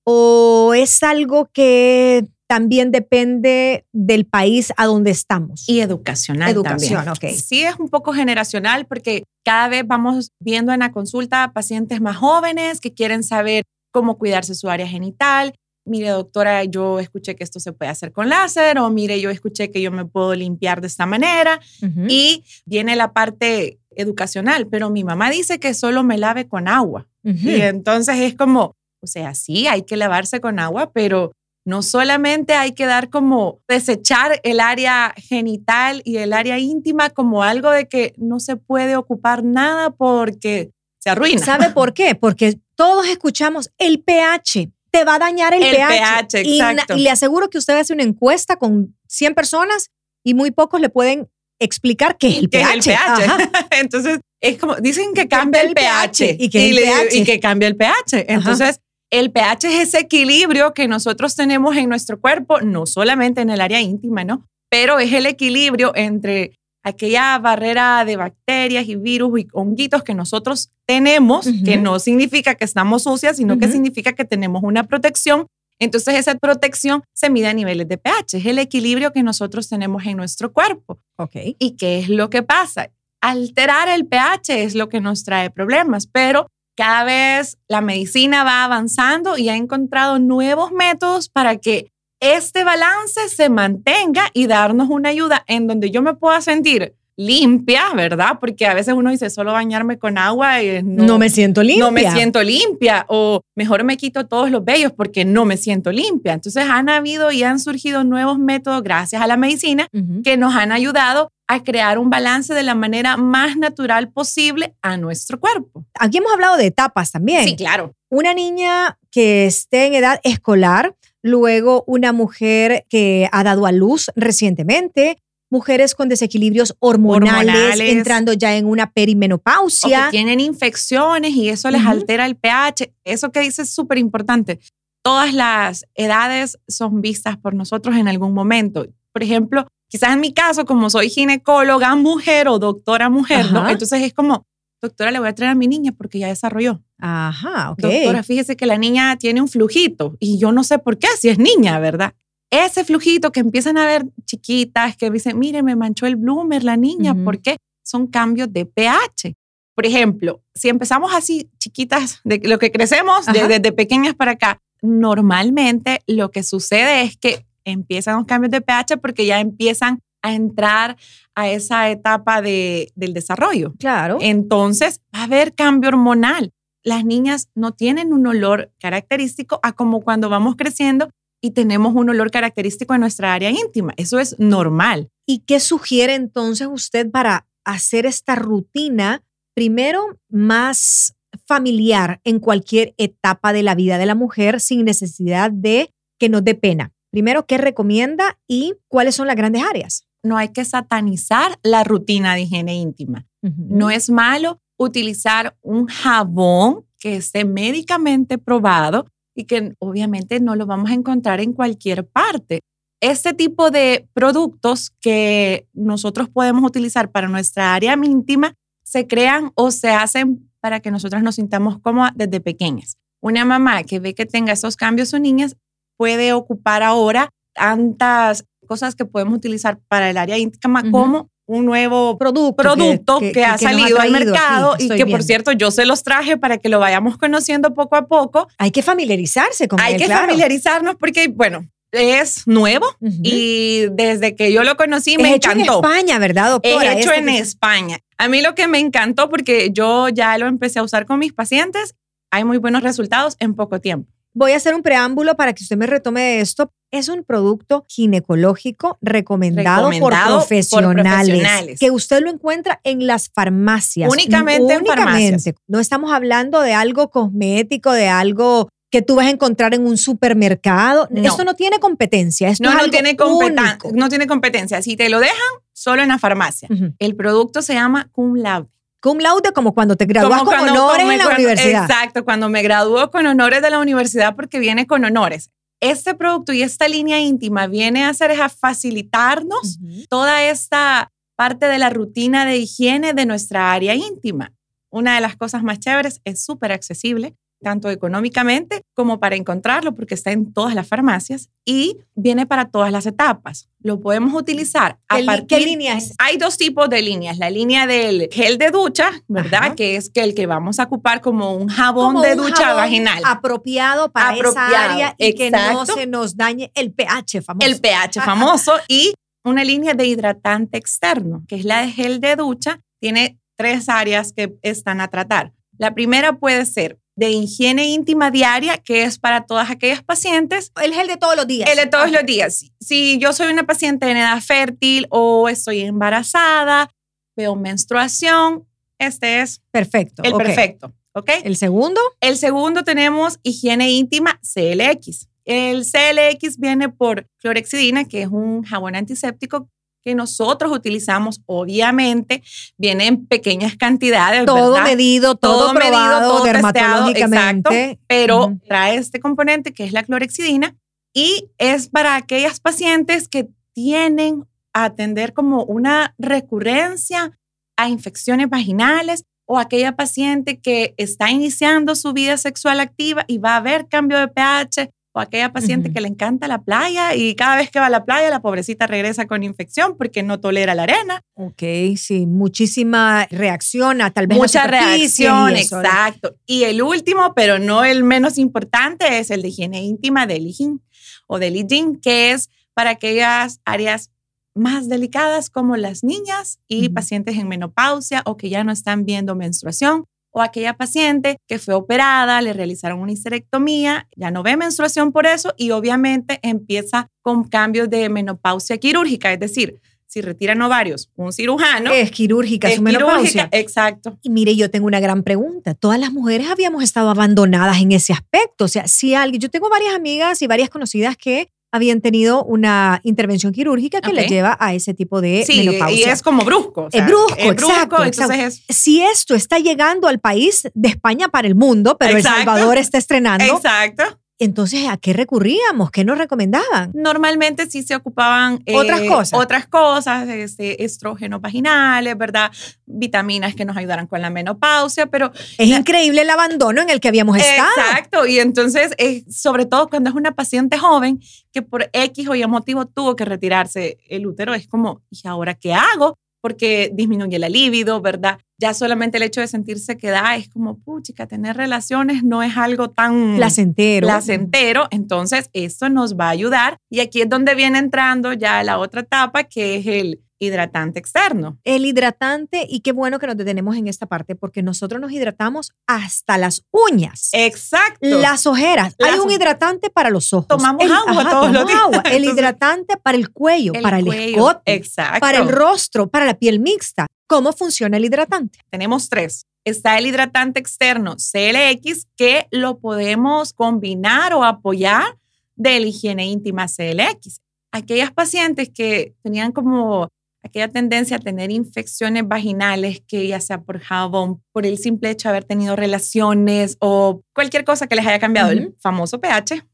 o 0.04 0.72
es 0.76 1.02
algo 1.02 1.50
que 1.52 2.24
también 2.54 2.92
depende 2.92 3.84
del 3.92 4.26
país 4.26 4.72
a 4.76 4.86
donde 4.86 5.10
estamos? 5.10 5.68
Y 5.68 5.80
educacional 5.80 6.52
Educación, 6.52 7.04
también. 7.04 7.32
ok. 7.32 7.36
Sí, 7.36 7.64
es 7.64 7.74
un 7.80 7.88
poco 7.88 8.12
generacional 8.12 8.86
porque 8.86 9.24
cada 9.44 9.66
vez 9.66 9.84
vamos 9.84 10.30
viendo 10.38 10.72
en 10.72 10.78
la 10.78 10.92
consulta 10.92 11.50
pacientes 11.52 12.00
más 12.00 12.16
jóvenes 12.16 12.80
que 12.80 12.94
quieren 12.94 13.24
saber 13.24 13.64
cómo 13.90 14.18
cuidarse 14.18 14.54
su 14.54 14.68
área 14.68 14.86
genital. 14.86 15.56
Mire, 15.84 16.10
doctora, 16.10 16.62
yo 16.62 17.00
escuché 17.00 17.34
que 17.34 17.42
esto 17.42 17.58
se 17.58 17.72
puede 17.72 17.90
hacer 17.90 18.12
con 18.12 18.28
láser 18.28 18.78
o 18.78 18.88
mire, 18.88 19.20
yo 19.20 19.30
escuché 19.30 19.72
que 19.72 19.82
yo 19.82 19.90
me 19.90 20.04
puedo 20.04 20.32
limpiar 20.36 20.80
de 20.80 20.86
esta 20.86 21.06
manera. 21.06 21.58
Ujú. 21.82 22.06
Y 22.08 22.44
viene 22.66 22.94
la 22.94 23.12
parte 23.12 23.80
educacional, 23.96 24.68
pero 24.68 24.90
mi 24.90 25.02
mamá 25.02 25.28
dice 25.28 25.58
que 25.58 25.74
solo 25.74 26.04
me 26.04 26.18
lave 26.18 26.46
con 26.46 26.68
agua. 26.68 27.08
Ujú. 27.24 27.48
Y 27.48 27.60
entonces 27.62 28.16
es 28.20 28.36
como, 28.36 28.76
o 29.00 29.06
sea, 29.08 29.34
sí, 29.34 29.66
hay 29.66 29.82
que 29.82 29.96
lavarse 29.96 30.40
con 30.40 30.60
agua, 30.60 30.92
pero 30.92 31.32
no 31.66 31.82
solamente 31.82 32.52
hay 32.54 32.72
que 32.72 32.86
dar 32.86 33.08
como 33.10 33.60
desechar 33.68 34.40
el 34.42 34.60
área 34.60 35.14
genital 35.16 36.02
y 36.04 36.18
el 36.18 36.32
área 36.32 36.58
íntima 36.58 37.10
como 37.10 37.42
algo 37.42 37.70
de 37.70 37.88
que 37.88 38.12
no 38.18 38.38
se 38.40 38.56
puede 38.56 38.96
ocupar 38.96 39.42
nada 39.44 39.90
porque 39.90 40.70
se 40.98 41.10
arruina. 41.10 41.44
¿Sabe 41.44 41.70
por 41.70 41.94
qué? 41.94 42.14
Porque 42.14 42.58
todos 42.76 43.06
escuchamos 43.08 43.70
el 43.78 44.02
pH. 44.02 44.70
Te 44.90 45.04
va 45.04 45.16
a 45.16 45.18
dañar 45.18 45.54
el, 45.54 45.62
El 45.62 45.76
pH. 45.76 45.88
pH, 46.28 46.42
Y 46.44 46.58
na- 46.58 46.72
exacto. 46.72 46.96
Y, 46.96 47.00
le 47.02 47.10
aseguro 47.10 47.48
que 47.48 47.58
usted 47.58 47.78
hace 47.78 47.92
una 47.92 48.02
encuesta 48.04 48.56
con 48.56 48.96
100 49.08 49.34
personas 49.34 49.90
y 50.22 50.34
muy 50.34 50.50
pocos 50.50 50.80
le 50.80 50.88
pueden 50.88 51.28
explicar 51.58 52.16
qué 52.18 52.28
es 52.28 52.38
el 52.38 52.50
que 52.50 52.58
pH. 52.58 52.68
es 52.78 52.86
el 52.86 52.92
pH. 52.94 53.50
Entonces, 53.80 54.20
es 54.40 54.58
como, 54.58 54.76
dicen 54.76 55.14
que 55.14 55.28
cambia 55.28 55.62
el 55.62 55.68
el 55.68 55.74
pH. 55.74 56.18
pH. 56.18 56.36
¿Y 56.38 56.48
qué 56.50 56.64
es 56.64 56.70
el 56.70 56.74
le- 56.76 56.82
pH? 56.82 57.16
y 57.16 57.24
que 57.24 57.40
cambia 57.40 57.68
el 57.68 57.76
pH. 57.76 58.26
Entonces, 58.32 58.80
el 59.18 59.30
pH 59.30 59.64
es 59.68 59.88
ese 59.88 60.00
equilibrio 60.00 60.74
que 60.74 60.88
nosotros 60.88 61.36
tenemos 61.36 61.76
en 61.76 61.88
nuestro 61.88 62.20
cuerpo, 62.20 62.60
no 62.60 62.84
solamente 62.84 63.42
en 63.42 63.50
el 63.50 63.60
área 63.60 63.80
íntima, 63.80 64.24
¿no? 64.24 64.44
Pero 64.70 64.98
es 64.98 65.12
el 65.12 65.26
equilibrio 65.26 65.92
entre 65.94 66.52
aquella 66.82 67.38
barrera 67.38 68.04
de 68.04 68.16
bacterias 68.16 68.88
y 68.88 68.96
virus 68.96 69.40
y 69.40 69.46
honguitos 69.52 70.02
que 70.02 70.14
nosotros 70.14 70.70
tenemos, 70.84 71.48
que 71.64 71.76
no 71.76 71.98
significa 72.00 72.56
que 72.56 72.64
estamos 72.64 73.04
sucias, 73.04 73.36
sino 73.36 73.58
que 73.58 73.66
Ujú. 73.66 73.72
significa 73.72 74.12
que 74.14 74.24
tenemos 74.24 74.62
una 74.64 74.82
protección. 74.84 75.46
Entonces, 75.78 76.14
esa 76.14 76.34
protección 76.34 77.02
se 77.14 77.30
mide 77.30 77.46
a 77.46 77.54
niveles 77.54 77.88
de 77.88 77.98
pH, 77.98 78.38
es 78.38 78.46
el 78.46 78.58
equilibrio 78.58 79.12
que 79.12 79.22
nosotros 79.22 79.68
tenemos 79.68 80.04
en 80.06 80.16
nuestro 80.16 80.52
cuerpo. 80.52 80.98
Ok. 81.18 81.36
¿Y 81.58 81.76
qué 81.76 82.00
es 82.00 82.08
lo 82.08 82.30
que 82.30 82.42
pasa? 82.42 82.90
Alterar 83.20 83.88
el 83.88 84.06
pH 84.06 84.64
es 84.64 84.74
lo 84.74 84.88
que 84.88 85.00
nos 85.00 85.24
trae 85.24 85.50
problemas, 85.50 86.06
pero 86.06 86.48
cada 86.76 87.04
vez 87.04 87.58
la 87.68 87.80
medicina 87.80 88.44
va 88.44 88.64
avanzando 88.64 89.38
y 89.38 89.48
ha 89.48 89.56
encontrado 89.56 90.18
nuevos 90.18 90.72
métodos 90.72 91.28
para 91.28 91.56
que 91.56 91.92
este 92.20 92.64
balance 92.64 93.28
se 93.28 93.48
mantenga 93.48 94.30
y 94.32 94.46
darnos 94.46 94.88
una 94.88 95.10
ayuda 95.10 95.44
en 95.46 95.66
donde 95.66 95.90
yo 95.90 96.02
me 96.02 96.14
pueda 96.14 96.40
sentir 96.40 96.94
limpia, 97.16 97.92
¿verdad? 97.94 98.38
Porque 98.40 98.66
a 98.66 98.74
veces 98.74 98.94
uno 98.94 99.10
dice 99.10 99.30
solo 99.30 99.52
bañarme 99.52 99.98
con 99.98 100.18
agua 100.18 100.62
y 100.62 100.82
no, 100.82 101.04
No, 101.04 101.18
me 101.18 101.30
siento 101.30 101.62
limpia. 101.62 101.84
no 101.84 101.90
me 101.92 102.10
siento 102.10 102.42
limpia 102.42 103.04
o 103.08 103.40
mejor 103.54 103.84
me 103.84 103.96
quito 103.96 104.26
todos 104.26 104.50
los 104.50 104.64
vellos 104.64 104.92
porque 104.92 105.24
no 105.24 105.44
me 105.44 105.56
siento 105.56 105.92
limpia. 105.92 106.32
Entonces 106.32 106.64
han 106.68 106.88
habido 106.88 107.30
y 107.30 107.42
han 107.42 107.60
surgido 107.60 108.04
nuevos 108.04 108.38
métodos 108.38 108.82
gracias 108.82 109.22
a 109.22 109.26
la 109.26 109.36
medicina 109.36 109.86
que 110.24 110.36
nos 110.36 110.54
han 110.54 110.72
ayudado 110.72 111.30
a 111.46 111.62
crear 111.62 111.98
un 111.98 112.08
balance 112.10 112.54
de 112.54 112.62
la 112.62 112.74
manera 112.74 113.16
más 113.18 113.56
natural 113.56 114.10
posible 114.10 114.74
a 114.82 114.96
nuestro 114.96 115.38
cuerpo. 115.38 115.84
Aquí 115.98 116.18
hemos 116.18 116.32
hablado 116.32 116.56
de 116.56 116.66
etapas 116.66 117.12
también. 117.12 117.44
Sí, 117.44 117.54
claro. 117.54 117.92
Una 118.08 118.32
niña 118.32 118.98
que 119.10 119.44
esté 119.46 119.86
en 119.86 119.94
edad 119.94 120.20
escolar, 120.24 120.94
luego 121.22 121.84
una 121.86 122.12
mujer 122.12 122.86
que 122.88 123.28
ha 123.30 123.44
dado 123.44 123.66
a 123.66 123.72
luz 123.72 124.10
recientemente, 124.16 125.18
mujeres 125.54 125.94
con 125.94 126.08
desequilibrios 126.08 126.74
hormonales, 126.80 127.54
Hormonales. 127.54 127.90
entrando 127.90 128.32
ya 128.32 128.56
en 128.56 128.66
una 128.66 128.84
O 128.84 128.90
perimenopausia. 128.92 130.04
que 130.06 130.10
tienen 130.10 130.40
infecciones 130.40 131.30
y 131.32 131.48
eso 131.48 131.70
les 131.70 131.80
Ujú. 131.82 131.90
altera 131.90 132.26
el 132.26 132.34
pH. 132.36 132.92
Eso 133.04 133.30
que 133.30 133.40
dices 133.40 133.68
es 133.68 133.74
súper 133.74 133.98
importante. 133.98 134.58
Todas 135.02 135.32
las 135.32 135.84
edades 135.94 136.58
son 136.66 137.00
vistas 137.00 137.36
por 137.36 137.54
nosotros 137.54 137.96
en 137.96 138.08
algún 138.08 138.32
momento. 138.34 138.86
Por 139.12 139.22
ejemplo, 139.22 139.66
quizás 139.88 140.12
en 140.14 140.20
mi 140.20 140.32
caso, 140.32 140.64
como 140.64 140.90
soy 140.90 141.08
ginecóloga 141.08 141.94
mujer 141.94 142.48
o 142.48 142.58
doctora 142.58 143.08
mujer, 143.10 143.52
¿no? 143.52 143.68
Entonces 143.68 144.02
es 144.02 144.12
como, 144.12 144.44
doctora, 144.82 145.10
le 145.12 145.18
voy 145.20 145.28
a 145.28 145.34
traer 145.34 145.52
a 145.52 145.54
mi 145.54 145.68
niña 145.68 145.92
porque 145.96 146.18
ya 146.18 146.28
desarrolló. 146.28 146.82
Ajá, 146.98 147.70
ok. 147.72 147.78
Doctora, 147.80 148.22
fíjese 148.22 148.56
que 148.56 148.66
la 148.66 148.76
niña 148.78 149.16
tiene 149.18 149.40
un 149.40 149.48
flujito 149.48 150.16
y 150.18 150.38
yo 150.38 150.52
no 150.52 150.64
sé 150.64 150.78
por 150.78 150.98
qué, 150.98 151.08
si 151.20 151.28
es 151.28 151.38
niña, 151.38 151.78
¿verdad? 151.78 152.14
Ese 152.62 152.84
flujito 152.84 153.32
que 153.32 153.40
empiezan 153.40 153.76
a 153.78 153.86
ver 153.86 154.04
chiquitas 154.26 154.96
que 154.96 155.10
dicen, 155.10 155.38
mire, 155.38 155.62
me 155.62 155.74
manchó 155.76 156.06
el 156.06 156.16
bloomer 156.16 156.62
la 156.62 156.76
niña, 156.76 157.12
Ujú. 157.12 157.24
¿por 157.24 157.40
qué? 157.40 157.56
Son 157.84 158.06
cambios 158.06 158.52
de 158.52 158.64
pH. 158.66 159.34
Por 159.74 159.86
ejemplo, 159.86 160.40
si 160.54 160.68
empezamos 160.68 161.12
así 161.12 161.50
chiquitas, 161.58 162.20
de 162.24 162.40
lo 162.44 162.58
que 162.58 162.70
crecemos 162.70 163.26
de- 163.26 163.40
Ajá. 163.40 163.48
desde 163.48 163.72
pequeñas 163.72 164.14
para 164.14 164.32
acá, 164.32 164.60
normalmente 164.82 166.00
lo 166.06 166.30
que 166.30 166.42
sucede 166.42 167.02
es 167.02 167.16
que 167.16 167.44
empiezan 167.64 168.16
los 168.18 168.26
cambios 168.26 168.50
de 168.52 168.60
pH 168.60 168.98
porque 168.98 169.26
ya 169.26 169.40
empiezan 169.40 170.00
a 170.22 170.32
entrar 170.34 170.96
a 171.34 171.48
esa 171.50 171.90
etapa 171.90 172.40
de, 172.40 172.92
del 172.94 173.12
desarrollo. 173.14 173.74
Claro. 173.78 174.18
Entonces, 174.20 175.00
va 175.14 175.20
a 175.20 175.24
haber 175.24 175.54
cambio 175.54 175.88
hormonal. 175.88 176.52
Las 176.82 177.04
niñas 177.04 177.48
no 177.54 177.72
tienen 177.72 178.12
un 178.12 178.26
olor 178.26 178.70
característico 178.78 179.58
a 179.62 179.72
como 179.72 180.00
cuando 180.02 180.28
vamos 180.28 180.54
creciendo 180.56 181.10
y 181.44 181.50
tenemos 181.50 181.94
un 181.94 182.08
olor 182.08 182.30
característico 182.30 182.94
en 182.94 183.00
nuestra 183.00 183.34
área 183.34 183.50
íntima. 183.50 183.92
Eso 183.98 184.18
es 184.18 184.34
normal. 184.38 185.10
¿Y 185.26 185.40
qué 185.40 185.60
sugiere 185.60 186.14
entonces 186.14 186.68
usted 186.72 187.10
para 187.10 187.46
hacer 187.66 188.06
esta 188.06 188.34
rutina, 188.34 189.22
primero, 189.54 190.18
más 190.30 191.14
familiar 191.46 192.22
en 192.24 192.38
cualquier 192.38 192.94
etapa 192.96 193.52
de 193.52 193.62
la 193.62 193.74
vida 193.74 193.98
de 193.98 194.06
la 194.06 194.14
mujer 194.14 194.58
sin 194.58 194.86
necesidad 194.86 195.50
de 195.50 195.90
que 196.18 196.30
nos 196.30 196.44
dé 196.44 196.54
pena? 196.54 196.94
Primero, 197.10 197.44
¿qué 197.44 197.58
recomienda 197.58 198.38
y 198.48 198.76
cuáles 198.88 199.14
son 199.14 199.26
las 199.26 199.36
grandes 199.36 199.64
áreas? 199.64 200.06
No 200.22 200.38
hay 200.38 200.48
que 200.48 200.64
satanizar 200.64 201.58
la 201.62 201.84
rutina 201.84 202.34
de 202.34 202.40
higiene 202.40 202.74
íntima. 202.74 203.26
No 203.42 203.90
es 203.90 204.08
malo 204.08 204.62
utilizar 204.78 205.58
un 205.60 205.88
jabón 205.88 206.86
que 206.98 207.16
esté 207.16 207.44
médicamente 207.44 208.38
probado 208.38 209.04
y 209.34 209.44
que 209.44 209.74
obviamente 209.78 210.40
no 210.40 210.56
lo 210.56 210.66
vamos 210.66 210.90
a 210.90 210.94
encontrar 210.94 211.40
en 211.40 211.52
cualquier 211.52 212.06
parte. 212.06 212.60
este 213.00 213.34
tipo 213.34 213.70
de 213.70 214.08
productos 214.14 214.90
que 215.00 215.66
nosotros 215.74 216.28
podemos 216.30 216.64
utilizar 216.64 217.10
para 217.10 217.28
nuestra 217.28 217.74
área 217.74 217.98
íntima 218.02 218.54
se 218.82 219.06
crean 219.06 219.50
o 219.56 219.70
se 219.70 219.90
hacen 219.90 220.50
para 220.60 220.80
que 220.80 220.90
nosotras 220.90 221.22
nos 221.22 221.34
sintamos 221.34 221.78
cómodas 221.80 222.12
desde 222.14 222.40
pequeñas. 222.40 222.96
Una 223.20 223.44
mamá 223.44 223.82
que 223.82 224.00
ve 224.00 224.14
que 224.14 224.24
tenga 224.24 224.52
esos 224.52 224.76
cambios 224.76 225.10
su 225.10 225.18
niñas 225.18 225.56
puede 225.98 226.32
ocupar 226.32 226.82
ahora 226.82 227.28
tantas 227.52 228.44
cosas 228.66 228.94
que 228.94 229.04
podemos 229.04 229.34
utilizar 229.34 229.78
para 229.88 230.08
el 230.08 230.16
área 230.16 230.38
íntima 230.38 230.90
como 230.90 231.28
un 231.46 231.66
nuevo 231.66 232.16
producto, 232.18 232.56
producto 232.56 233.20
que, 233.20 233.44
ha 233.44 233.58
salido 233.58 234.00
al 234.00 234.10
mercado 234.10 234.76
y 234.78 234.88
que, 234.88 235.06
por 235.06 235.22
cierto, 235.22 235.52
yo 235.52 235.70
se 235.70 235.84
los 235.84 236.02
traje 236.02 236.36
para 236.36 236.58
que 236.58 236.68
lo 236.68 236.78
vayamos 236.78 237.18
conociendo 237.18 237.74
poco 237.74 237.96
a 237.96 238.06
poco. 238.06 238.48
Hay 238.58 238.70
que 238.70 238.82
familiarizarse 238.82 239.68
con 239.68 239.80
Hay 239.80 239.94
él, 239.94 240.00
que 240.00 240.06
claro. 240.06 240.22
familiarizarnos 240.22 240.96
porque, 240.96 241.28
bueno, 241.28 241.68
es 241.92 242.46
nuevo 242.46 242.86
y 243.00 243.86
desde 243.92 244.34
que 244.34 244.52
yo 244.52 244.64
lo 244.64 244.76
conocí 244.76 245.16
me 245.16 245.30
es 245.30 245.36
hecho 245.36 245.52
encantó. 245.52 245.78
en 245.84 245.90
España, 245.92 246.18
¿verdad, 246.18 246.50
doctora? 246.50 246.92
Es 246.92 246.98
hecho 247.00 247.10
Este 247.12 247.18
en 247.20 247.26
que- 247.26 247.38
España. 247.38 247.98
A 248.18 248.28
mí 248.28 248.40
lo 248.42 248.54
que 248.54 248.66
me 248.68 248.78
encantó, 248.78 249.28
porque 249.28 249.70
yo 249.72 250.08
ya 250.08 250.36
lo 250.38 250.46
empecé 250.46 250.78
a 250.78 250.82
usar 250.82 251.04
con 251.06 251.18
mis 251.18 251.32
pacientes, 251.32 251.94
hay 252.32 252.44
muy 252.44 252.58
buenos 252.58 252.82
resultados 252.82 253.36
en 253.38 253.54
poco 253.54 253.80
tiempo. 253.80 254.10
Voy 254.34 254.52
a 254.52 254.56
hacer 254.56 254.74
un 254.74 254.82
preámbulo 254.82 255.36
para 255.36 255.52
que 255.52 255.62
usted 255.62 255.76
me 255.76 255.86
retome 255.86 256.20
de 256.20 256.40
esto. 256.40 256.72
Es 256.90 257.08
un 257.08 257.24
producto 257.24 257.84
ginecológico 257.88 258.98
recomendado, 259.00 259.90
Recomendado 259.90 260.38
por, 260.40 260.48
por 260.70 260.94
profesionales, 260.94 261.78
que 261.78 261.90
usted 261.90 262.20
lo 262.20 262.30
encuentra 262.30 262.80
en 262.84 263.06
las 263.06 263.30
farmacias. 263.30 264.10
Únicamente 264.12 264.74
en 264.74 264.84
farmacias. 264.84 265.54
No 265.66 265.80
estamos 265.80 266.12
hablando 266.12 266.60
de 266.60 266.72
algo 266.74 267.10
cosmético, 267.10 267.92
de 267.92 268.08
algo 268.08 268.68
que 268.90 269.02
tú 269.02 269.16
vas 269.16 269.26
a 269.26 269.30
encontrar 269.30 269.74
en 269.74 269.86
un 269.86 269.96
supermercado. 269.96 271.08
No. 271.10 271.22
Esto 271.22 271.44
no 271.44 271.54
tiene 271.54 271.78
competencia. 271.80 272.48
Esto 272.48 272.62
No, 272.64 272.70
es 272.70 272.74
no 272.76 272.80
algo 272.82 272.92
tiene, 272.92 273.16
único. 273.20 273.90
no 273.92 274.08
tiene 274.08 274.26
competencia. 274.26 274.80
Si 274.82 274.96
te 274.96 275.08
lo 275.08 275.18
dejan, 275.18 275.34
solo 275.72 276.02
en 276.02 276.08
la 276.08 276.18
farmacia. 276.18 276.68
El 276.98 277.16
producto 277.16 277.60
se 277.62 277.74
llama 277.74 278.08
Cum 278.12 278.36
Laude. 278.36 278.68
Cum 279.04 279.18
laude 279.18 279.52
como 279.52 279.74
cuando 279.74 279.96
te 279.96 280.06
gradúas 280.06 280.38
con 280.38 280.46
cuando- 280.48 280.72
honores 280.86 281.02
en 281.02 281.18
la 281.18 281.24
cuando- 281.24 281.42
universidad. 281.42 281.82
Exacto, 281.84 282.24
cuando 282.24 282.48
me 282.48 282.62
graduó 282.62 283.10
con 283.10 283.26
honores 283.26 283.60
de 283.60 283.68
la 283.68 283.78
universidad 283.78 284.34
porque 284.34 284.58
viene 284.58 284.86
con 284.86 285.04
honores. 285.04 285.50
Este 285.82 286.14
producto 286.14 286.54
y 286.54 286.62
esta 286.62 286.88
línea 286.88 287.20
íntima 287.20 287.66
viene 287.66 288.02
a 288.04 288.08
hacer 288.08 288.30
es 288.30 288.40
a 288.40 288.48
facilitarnos 288.48 289.78
Ujú. 289.82 290.04
toda 290.08 290.42
esta 290.44 291.10
parte 291.36 291.66
de 291.66 291.78
la 291.78 291.90
rutina 291.90 292.46
de 292.46 292.56
higiene 292.56 293.12
de 293.12 293.26
nuestra 293.26 293.72
área 293.74 293.94
íntima. 293.94 294.54
Una 294.90 295.16
de 295.16 295.20
las 295.20 295.36
cosas 295.36 295.62
más 295.62 295.80
chéveres 295.80 296.22
es 296.24 296.42
súper 296.42 296.72
accesible, 296.72 297.34
tanto 297.64 297.90
económicamente 297.90 298.82
como 298.94 299.18
para 299.18 299.34
encontrarlo, 299.34 299.96
porque 299.96 300.14
está 300.14 300.30
en 300.30 300.52
todas 300.52 300.76
las 300.76 300.86
farmacias 300.86 301.48
y 301.64 301.98
viene 302.14 302.46
para 302.46 302.66
todas 302.66 302.92
las 302.92 303.06
etapas. 303.06 303.68
Lo 303.80 303.98
podemos 304.00 304.32
utilizar 304.40 304.98
a 305.08 305.16
¿Qué, 305.16 305.22
li- 305.22 305.26
partir 305.26 305.46
qué 305.58 305.60
línea 305.60 305.96
es? 305.96 306.14
hay 306.18 306.36
dos 306.36 306.56
tipos 306.56 306.88
de 306.88 307.02
líneas. 307.02 307.38
La 307.38 307.50
línea 307.50 307.86
del 307.88 308.28
gel 308.30 308.56
de 308.58 308.70
ducha, 308.70 309.10
¿verdad? 309.26 309.60
Ajá. 309.64 309.74
Que 309.74 309.96
es 309.96 310.08
que 310.10 310.22
el 310.22 310.34
que 310.36 310.46
vamos 310.46 310.78
a 310.78 310.84
ocupar 310.84 311.20
como 311.20 311.54
un 311.56 311.68
jabón 311.68 312.14
Como 312.14 312.22
de 312.22 312.32
un 312.34 312.36
ducha 312.38 312.66
jabón 312.66 312.76
vaginal. 312.82 313.22
Apropiado 313.26 314.12
para 314.12 314.36
esa 314.36 314.66
área 314.92 315.14
y 315.18 315.34
que 315.34 315.50
no 315.50 315.84
se 315.86 316.06
nos 316.06 316.36
dañe 316.36 316.70
el 316.76 316.92
pH 316.92 317.42
famoso. 317.42 317.66
El 317.66 317.80
pH 317.80 318.20
famoso 318.22 318.74
y 318.86 319.14
una 319.44 319.64
línea 319.64 319.94
de 319.94 320.06
hidratante 320.06 320.78
externo, 320.78 321.42
que 321.48 321.56
es 321.56 321.64
la 321.64 321.80
de 321.82 321.90
gel 321.90 322.20
de 322.20 322.36
ducha. 322.36 322.80
Tiene 323.00 323.38
tres 323.56 323.88
áreas 323.88 324.32
que 324.32 324.56
están 324.62 325.00
a 325.00 325.08
tratar. 325.08 325.52
La 325.76 325.92
primera 325.94 326.34
puede 326.38 326.64
ser 326.66 326.98
de 327.16 327.30
higiene 327.30 327.84
íntima 327.86 328.30
diaria, 328.30 328.78
que 328.78 329.04
es 329.04 329.18
para 329.18 329.46
todas 329.46 329.70
aquellas 329.70 330.02
pacientes 330.02 330.72
El 330.82 330.92
gel 330.94 331.06
de 331.06 331.16
todos 331.16 331.36
los 331.36 331.46
días. 331.46 331.70
El 331.70 331.76
de 331.76 331.86
todos 331.86 332.10
los 332.10 332.26
días. 332.26 332.64
Si- 332.80 333.18
yo 333.18 333.32
soy 333.32 333.52
una 333.52 333.64
paciente 333.64 334.10
en 334.10 334.16
edad 334.16 334.40
fértil 334.40 335.06
o 335.10 335.48
estoy 335.48 335.80
embarazada, 335.82 336.90
veo 337.36 337.54
menstruación, 337.56 338.66
este 338.98 339.40
es 339.42 339.60
Perfecto. 339.70 340.22
el 340.24 340.34
perfecto. 340.34 340.92
¿Ok? 341.12 341.30
El 341.44 341.56
segundo, 341.56 342.00
El 342.20 342.36
segundo 342.36 342.82
tenemos 342.82 343.38
higiene 343.44 343.92
íntima 343.92 344.40
CLX. 344.42 345.28
El 345.44 345.84
CLX 345.84 346.58
viene 346.58 346.88
por 346.88 347.28
clorexidina, 347.38 348.04
que 348.06 348.22
es 348.22 348.28
un 348.28 348.62
jabón 348.64 348.96
antiséptico 348.96 349.68
que 350.04 350.14
nosotros 350.14 350.70
utilizamos, 350.72 351.40
obviamente, 351.46 352.42
viene 352.76 353.06
en 353.06 353.26
pequeñas 353.26 353.76
cantidades, 353.76 354.44
todo 354.44 354.72
¿verdad? 354.72 354.84
medido, 354.84 355.34
todo, 355.34 355.58
Todo 355.66 355.74
medido, 355.74 355.90
probado 355.90 356.28
todo 356.28 356.42
testeado, 356.44 357.06
dermatológicamente. 357.06 357.98
pero 358.06 358.46
Ujú. 358.46 358.60
trae 358.68 358.96
este 358.96 359.20
componente 359.20 359.72
que 359.72 359.84
es 359.84 359.92
la 359.92 360.02
clorexidina 360.02 360.76
y 361.14 361.48
es 361.58 361.88
para 361.88 362.16
aquellas 362.16 362.60
pacientes 362.60 363.28
que 363.28 363.48
tienen 363.72 364.44
a 364.74 364.84
atender 364.84 365.32
como 365.32 365.64
una 365.64 366.14
recurrencia 366.18 367.38
a 367.76 367.88
infecciones 367.88 368.48
vaginales 368.50 369.24
o 369.46 369.58
aquella 369.58 369.94
paciente 369.96 370.58
que 370.60 370.94
está 370.96 371.30
iniciando 371.30 371.94
su 371.94 372.12
vida 372.12 372.36
sexual 372.36 372.80
activa 372.80 373.24
y 373.26 373.38
va 373.38 373.54
a 373.54 373.56
haber 373.56 373.88
cambio 373.88 374.18
de 374.18 374.28
pH 374.28 374.90
o 375.16 375.20
aquella 375.20 375.52
paciente 375.52 375.88
Ujú. 375.88 375.94
que 375.94 376.00
le 376.00 376.08
encanta 376.08 376.48
la 376.48 376.62
playa 376.62 377.14
y 377.14 377.36
cada 377.36 377.56
vez 377.56 377.70
que 377.70 377.78
va 377.78 377.86
a 377.86 377.90
la 377.90 378.04
playa 378.04 378.28
la 378.30 378.42
pobrecita 378.42 378.88
regresa 378.88 379.26
con 379.26 379.44
infección 379.44 379.96
porque 379.96 380.24
no 380.24 380.40
tolera 380.40 380.74
la 380.74 380.82
arena. 380.82 381.20
Ok, 381.34 381.62
sí, 381.96 382.26
muchísima 382.26 383.26
reacción 383.30 384.00
a 384.02 384.10
tal 384.10 384.26
vez 384.26 384.36
Mucha 384.38 384.66
reacción, 384.66 385.52
y 385.56 385.60
eso. 385.60 385.80
exacto. 385.80 386.34
Y 386.46 386.64
el 386.64 386.82
último, 386.82 387.32
pero 387.34 387.60
no 387.60 387.84
el 387.84 388.02
menos 388.02 388.38
importante, 388.38 389.18
es 389.20 389.30
el 389.30 389.42
de 389.42 389.48
higiene 389.48 389.84
íntima 389.84 390.26
del 390.26 390.48
IGIN 390.48 390.82
o 391.28 391.38
del 391.38 391.56
IGIN, 391.56 392.00
que 392.00 392.32
es 392.32 392.50
para 392.74 392.90
aquellas 392.90 393.60
áreas 393.64 394.10
más 394.56 394.88
delicadas 394.88 395.48
como 395.48 395.76
las 395.76 396.02
niñas 396.02 396.58
y 396.66 396.86
Ujú. 396.86 396.94
pacientes 396.94 397.36
en 397.36 397.46
menopausia 397.48 398.22
o 398.24 398.36
que 398.36 398.48
ya 398.50 398.64
no 398.64 398.72
están 398.72 399.04
viendo 399.04 399.36
menstruación 399.36 400.06
o 400.34 400.42
aquella 400.42 400.74
paciente 400.74 401.38
que 401.46 401.60
fue 401.60 401.74
operada, 401.74 402.42
le 402.42 402.52
realizaron 402.52 402.98
una 403.00 403.12
histerectomía, 403.12 404.08
ya 404.16 404.32
no 404.32 404.42
ve 404.42 404.56
menstruación 404.56 405.12
por 405.12 405.26
eso 405.26 405.54
y 405.56 405.70
obviamente 405.70 406.40
empieza 406.42 407.08
con 407.22 407.44
cambios 407.44 407.88
de 407.88 408.08
menopausia 408.08 408.76
quirúrgica, 408.78 409.32
es 409.32 409.38
decir, 409.38 409.80
si 410.06 410.20
retiran 410.20 410.60
ovarios, 410.62 411.10
un 411.16 411.32
cirujano 411.32 411.92
Es 411.92 412.10
quirúrgica 412.10 412.68
es 412.68 412.76
su 412.76 412.82
menopausia. 412.82 413.44
quirúrgica, 413.44 413.48
exacto. 413.52 414.18
Y 414.22 414.30
mire, 414.30 414.54
yo 414.56 414.70
tengo 414.70 414.86
una 414.86 415.00
gran 415.00 415.22
pregunta. 415.22 415.74
Todas 415.74 415.98
las 415.98 416.12
mujeres 416.12 416.48
habíamos 416.50 416.82
estado 416.84 417.10
abandonadas 417.10 417.80
en 417.80 417.92
ese 417.92 418.12
aspecto. 418.12 418.66
O 418.66 418.68
sea, 418.68 418.86
si 418.86 419.14
alguien, 419.14 419.40
yo 419.40 419.50
tengo 419.50 419.68
varias 419.70 419.94
amigas 419.94 420.40
y 420.42 420.46
varias 420.46 420.70
conocidas 420.70 421.16
que 421.16 421.48
habían 421.74 422.00
tenido 422.00 422.44
una 422.44 423.00
intervención 423.02 423.52
quirúrgica 423.52 424.00
que 424.00 424.10
Ok. 424.10 424.14
les 424.14 424.30
lleva 424.30 424.56
a 424.60 424.74
ese 424.74 424.94
tipo 424.94 425.20
de 425.20 425.44
Sí, 425.44 425.64
menopausia. 425.66 426.06
y 426.06 426.10
es 426.10 426.22
como 426.22 426.44
brusco. 426.44 426.82
o 426.82 426.88
Es 426.92 427.04
brusco, 427.04 427.34
es 427.36 427.56
brusco, 427.56 427.72
exacto, 427.74 428.04
exacto. 428.04 428.34
es 428.34 428.62
si 428.68 429.02
esto 429.02 429.34
está 429.34 429.58
llegando 429.58 430.06
al 430.06 430.20
país 430.20 430.68
de 430.72 430.88
España 430.88 431.28
para 431.28 431.48
el 431.48 431.56
mundo, 431.56 431.96
pero 431.98 432.16
Exacto. 432.16 432.38
El 432.38 432.44
Salvador 432.46 432.78
está 432.78 432.98
estrenando, 432.98 433.44
exacto. 433.44 434.04
Entonces 434.38 434.88
¿a 434.88 434.96
qué 434.96 435.12
recurríamos? 435.12 435.90
¿Qué 435.90 436.04
nos 436.04 436.18
recomendaban? 436.18 436.90
Normalmente 436.94 437.66
sí 437.70 437.82
se 437.82 437.94
ocupaban 437.94 438.62
eh, 438.66 438.76
Otras 438.76 439.02
cosas. 439.02 439.38
Otras 439.38 439.66
cosas, 439.66 440.28
este, 440.28 440.84
estrógenos 440.84 441.40
vaginales, 441.40 442.18
¿verdad? 442.18 442.50
Vitaminas 442.86 443.54
que 443.54 443.64
nos 443.64 443.76
ayudaran 443.76 444.06
con 444.06 444.20
la 444.20 444.30
menopausia, 444.30 445.06
pero 445.06 445.32
Es 445.58 445.68
increíble 445.68 446.22
el 446.22 446.30
abandono 446.30 446.82
en 446.82 446.90
el 446.90 447.00
que 447.00 447.08
habíamos 447.08 447.36
estado. 447.36 447.70
Exacto, 447.76 448.26
y 448.26 448.38
entonces, 448.38 448.92
eh, 448.98 449.24
sobre 449.30 449.66
todo 449.66 449.88
cuando 449.88 450.10
es 450.10 450.16
una 450.16 450.32
paciente 450.32 450.78
joven 450.78 451.20
que 451.52 451.62
por 451.62 451.88
X 451.92 452.28
o 452.28 452.34
Y 452.34 452.44
motivo 452.46 452.86
tuvo 452.86 453.16
que 453.16 453.24
retirarse 453.24 453.98
el 454.08 454.26
útero, 454.26 454.54
es 454.54 454.66
como, 454.66 455.02
¿y 455.10 455.26
ahora 455.28 455.54
qué 455.54 455.74
hago? 455.74 456.18
Porque 456.40 456.90
disminuye 456.92 457.38
la 457.38 457.48
libido, 457.48 458.00
¿verdad? 458.00 458.38
Ya 458.58 458.72
solamente 458.74 459.16
el 459.16 459.24
hecho 459.24 459.40
de 459.40 459.48
sentirse 459.48 459.96
que 459.96 460.10
da 460.10 460.36
es 460.36 460.48
como, 460.48 460.78
puchica, 460.78 461.26
tener 461.26 461.56
relaciones 461.56 462.22
no 462.22 462.42
es 462.42 462.56
algo 462.56 462.90
tan 462.90 463.36
Placentero. 463.36 464.06
placentero, 464.06 464.86
entonces 464.90 465.50
esto 465.52 465.88
nos 465.88 466.16
va 466.16 466.26
a 466.26 466.30
ayudar. 466.30 466.78
Y 466.90 467.00
aquí 467.00 467.22
es 467.22 467.28
donde 467.28 467.54
viene 467.54 467.78
entrando 467.78 468.32
ya 468.32 468.62
la 468.62 468.78
otra 468.78 469.00
etapa, 469.00 469.44
que 469.44 469.76
es 469.76 469.86
el 469.86 470.20
hidratante 470.44 470.98
externo. 471.00 471.58
El 471.64 471.84
hidratante, 471.86 472.66
y 472.68 472.80
qué 472.80 472.92
bueno 472.92 473.18
que 473.18 473.26
nos 473.26 473.36
detenemos 473.36 473.76
en 473.76 473.88
esta 473.88 474.06
parte, 474.06 474.36
porque 474.36 474.62
nosotros 474.62 475.00
nos 475.00 475.10
hidratamos 475.12 475.72
hasta 475.86 476.38
las 476.38 476.64
uñas. 476.70 477.30
Exacto. 477.32 477.98
Las 478.06 478.46
ojeras. 478.46 478.94
Las 478.98 479.12
Hay 479.14 479.18
un 479.18 479.30
hidratante 479.30 479.90
para 479.90 480.10
los 480.10 480.32
ojos. 480.32 480.46
Tomamos 480.48 480.84
El- 480.84 480.92
agua 480.92 481.22
ajá, 481.22 481.30
todos 481.30 481.52
los 481.52 481.66
días. 481.66 481.80
agua. 481.80 482.02
El 482.10 482.24
hidratante 482.26 482.96
para 482.96 483.16
el 483.18 483.30
cuello, 483.30 483.72
para 483.82 483.98
el 483.98 484.04
cuello, 484.06 484.36
escote, 484.50 484.74
Exacto. 484.74 485.20
para 485.20 485.38
el 485.38 485.48
rostro, 485.48 486.08
para 486.08 486.24
la 486.26 486.34
piel 486.34 486.60
mixta. 486.60 487.06
¿Cómo 487.26 487.52
funciona 487.52 487.96
el 487.96 488.04
hidratante? 488.04 488.58
tenemos 488.70 489.08
tres. 489.08 489.46
Está 489.64 489.96
el 489.96 490.06
hidratante 490.06 490.60
externo 490.60 491.16
CLX 491.16 492.06
que 492.16 492.46
lo 492.50 492.78
podemos 492.78 493.54
combinar 493.54 494.34
o 494.34 494.44
apoyar 494.44 495.16
del 495.56 495.86
higiene 495.86 496.26
íntima 496.26 496.66
CLX. 496.66 497.40
Aquellas 497.72 498.12
pacientes 498.12 498.68
que 498.68 499.14
tenían 499.22 499.52
como 499.52 500.08
aquella 500.44 500.68
tendencia 500.68 501.16
a 501.16 501.20
tener 501.20 501.50
infecciones 501.50 502.28
vaginales, 502.28 503.00
que 503.08 503.26
ya 503.26 503.40
sea 503.40 503.62
por 503.62 503.80
jabón, 503.80 504.42
por 504.52 504.66
el 504.66 504.78
simple 504.78 505.10
hecho 505.10 505.28
de 505.28 505.30
haber 505.30 505.44
tenido 505.44 505.74
relaciones 505.74 506.76
o 506.80 507.22
cualquier 507.34 507.64
cosa 507.64 507.86
que 507.86 507.96
les 507.96 508.06
haya 508.06 508.18
cambiado 508.18 508.50
el 508.50 508.74
famoso 508.78 509.20
pH, 509.20 509.66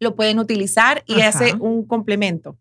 lo 0.00 0.16
pueden 0.16 0.38
utilizar 0.38 1.02
y 1.06 1.20
Ajá. 1.20 1.28
hace 1.28 1.54
un 1.54 1.86
complemento. 1.86 2.58